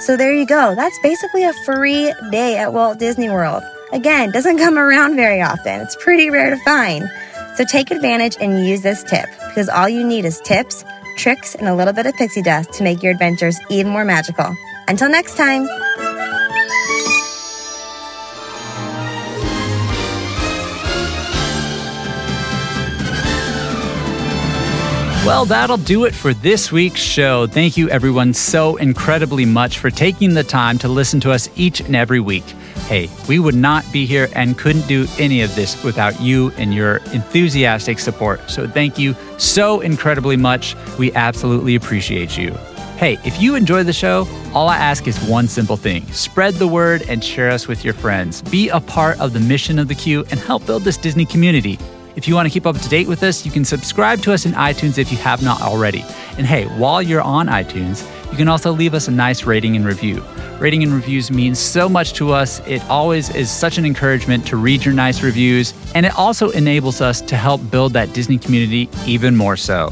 So 0.00 0.16
there 0.16 0.32
you 0.32 0.46
go. 0.46 0.76
That's 0.76 0.98
basically 1.02 1.42
a 1.42 1.52
free 1.64 2.14
day 2.30 2.56
at 2.56 2.72
Walt 2.72 3.00
Disney 3.00 3.30
World. 3.30 3.64
Again, 3.92 4.30
doesn't 4.30 4.58
come 4.58 4.78
around 4.78 5.16
very 5.16 5.42
often. 5.42 5.80
It's 5.80 5.96
pretty 5.96 6.30
rare 6.30 6.50
to 6.50 6.64
find. 6.64 7.10
So 7.56 7.64
take 7.64 7.90
advantage 7.90 8.36
and 8.40 8.66
use 8.66 8.82
this 8.82 9.02
tip 9.02 9.26
because 9.48 9.68
all 9.68 9.88
you 9.88 10.06
need 10.06 10.24
is 10.24 10.40
tips, 10.40 10.84
tricks, 11.16 11.54
and 11.54 11.68
a 11.68 11.74
little 11.74 11.92
bit 11.92 12.06
of 12.06 12.14
pixie 12.14 12.42
dust 12.42 12.72
to 12.74 12.82
make 12.82 13.02
your 13.02 13.12
adventures 13.12 13.58
even 13.68 13.92
more 13.92 14.04
magical. 14.04 14.56
Until 14.88 15.10
next 15.10 15.36
time. 15.36 15.68
Well, 25.24 25.44
that'll 25.44 25.76
do 25.76 26.04
it 26.04 26.14
for 26.14 26.34
this 26.34 26.72
week's 26.72 27.00
show. 27.00 27.46
Thank 27.46 27.76
you, 27.76 27.88
everyone, 27.90 28.34
so 28.34 28.74
incredibly 28.74 29.44
much 29.44 29.78
for 29.78 29.88
taking 29.88 30.34
the 30.34 30.42
time 30.42 30.78
to 30.78 30.88
listen 30.88 31.20
to 31.20 31.30
us 31.30 31.48
each 31.54 31.80
and 31.80 31.94
every 31.94 32.18
week. 32.18 32.42
Hey, 32.86 33.08
we 33.28 33.38
would 33.38 33.54
not 33.54 33.84
be 33.92 34.06
here 34.06 34.28
and 34.34 34.58
couldn't 34.58 34.86
do 34.86 35.06
any 35.18 35.42
of 35.42 35.54
this 35.54 35.82
without 35.84 36.20
you 36.20 36.50
and 36.58 36.74
your 36.74 36.96
enthusiastic 37.12 37.98
support. 37.98 38.50
So, 38.50 38.66
thank 38.68 38.98
you 38.98 39.14
so 39.38 39.80
incredibly 39.80 40.36
much. 40.36 40.76
We 40.98 41.12
absolutely 41.12 41.74
appreciate 41.74 42.36
you. 42.36 42.52
Hey, 42.96 43.18
if 43.24 43.42
you 43.42 43.56
enjoy 43.56 43.82
the 43.82 43.92
show, 43.92 44.28
all 44.54 44.68
I 44.68 44.76
ask 44.76 45.08
is 45.08 45.18
one 45.24 45.48
simple 45.48 45.76
thing 45.76 46.06
spread 46.12 46.54
the 46.54 46.68
word 46.68 47.02
and 47.08 47.24
share 47.24 47.50
us 47.50 47.66
with 47.66 47.84
your 47.84 47.94
friends. 47.94 48.42
Be 48.42 48.68
a 48.68 48.78
part 48.78 49.18
of 49.18 49.32
the 49.32 49.40
mission 49.40 49.78
of 49.78 49.88
the 49.88 49.94
Queue 49.94 50.24
and 50.30 50.38
help 50.38 50.64
build 50.66 50.82
this 50.84 50.96
Disney 50.96 51.24
community. 51.24 51.78
If 52.14 52.28
you 52.28 52.34
want 52.34 52.46
to 52.46 52.52
keep 52.52 52.66
up 52.66 52.78
to 52.78 52.88
date 52.88 53.08
with 53.08 53.22
us, 53.22 53.44
you 53.44 53.50
can 53.50 53.64
subscribe 53.64 54.20
to 54.22 54.32
us 54.32 54.44
in 54.46 54.52
iTunes 54.52 54.98
if 54.98 55.10
you 55.10 55.18
have 55.18 55.42
not 55.42 55.62
already. 55.62 56.04
And 56.36 56.46
hey, 56.46 56.66
while 56.78 57.02
you're 57.02 57.22
on 57.22 57.46
iTunes, 57.48 58.06
you 58.32 58.38
can 58.38 58.48
also 58.48 58.72
leave 58.72 58.94
us 58.94 59.06
a 59.08 59.10
nice 59.10 59.44
rating 59.44 59.76
and 59.76 59.84
review. 59.84 60.24
Rating 60.58 60.82
and 60.82 60.90
reviews 60.92 61.30
means 61.30 61.58
so 61.58 61.86
much 61.86 62.14
to 62.14 62.32
us. 62.32 62.66
It 62.66 62.82
always 62.88 63.28
is 63.34 63.50
such 63.50 63.76
an 63.76 63.84
encouragement 63.84 64.46
to 64.46 64.56
read 64.56 64.82
your 64.84 64.94
nice 64.94 65.22
reviews, 65.22 65.74
and 65.94 66.06
it 66.06 66.16
also 66.16 66.48
enables 66.50 67.02
us 67.02 67.20
to 67.20 67.36
help 67.36 67.60
build 67.70 67.92
that 67.92 68.14
Disney 68.14 68.38
community 68.38 68.88
even 69.06 69.36
more 69.36 69.56
so. 69.56 69.90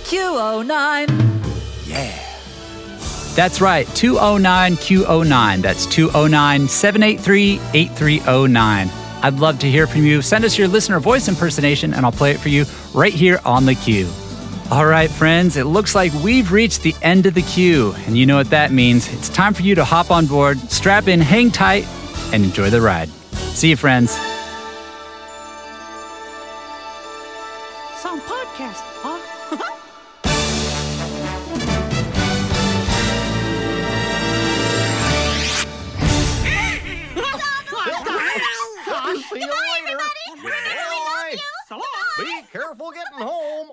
Q09. 0.06 1.08
Yeah. 1.86 2.27
That's 3.38 3.62
right, 3.62 3.88
209 3.90 4.78
Q09. 4.78 5.62
That's 5.62 5.86
209 5.86 6.68
783 6.68 7.62
8309. 7.72 8.90
I'd 9.22 9.36
love 9.36 9.60
to 9.60 9.70
hear 9.70 9.86
from 9.86 10.06
you. 10.06 10.24
Send 10.24 10.44
us 10.44 10.58
your 10.58 10.68
listener 10.68 11.00
voice 11.00 11.28
impersonation, 11.28 11.94
and 11.94 12.04
I'll 12.04 12.12
play 12.12 12.32
it 12.32 12.40
for 12.40 12.50
you 12.50 12.66
right 12.96 13.14
here 13.14 13.40
on 13.46 13.68
the 13.68 13.76
queue. 13.76 14.10
All 14.72 14.88
right, 14.88 15.12
friends, 15.12 15.56
it 15.56 15.66
looks 15.66 15.94
like 15.94 16.12
we've 16.24 16.52
reached 16.52 16.82
the 16.82 16.96
end 17.04 17.28
of 17.28 17.36
the 17.36 17.44
queue, 17.44 17.94
and 18.08 18.18
you 18.18 18.26
know 18.26 18.38
what 18.38 18.50
that 18.50 18.72
means. 18.72 19.14
It's 19.14 19.30
time 19.30 19.54
for 19.54 19.62
you 19.62 19.76
to 19.76 19.86
hop 19.86 20.10
on 20.10 20.26
board, 20.26 20.58
strap 20.72 21.08
in, 21.08 21.22
hang 21.22 21.52
tight, 21.52 21.86
and 22.34 22.44
enjoy 22.44 22.72
the 22.72 22.82
ride. 22.82 23.10
See 23.54 23.70
you, 23.70 23.76
friends. 23.76 24.18
Later. 43.20 43.26
Bye. 43.26 43.32
Home. 43.32 43.72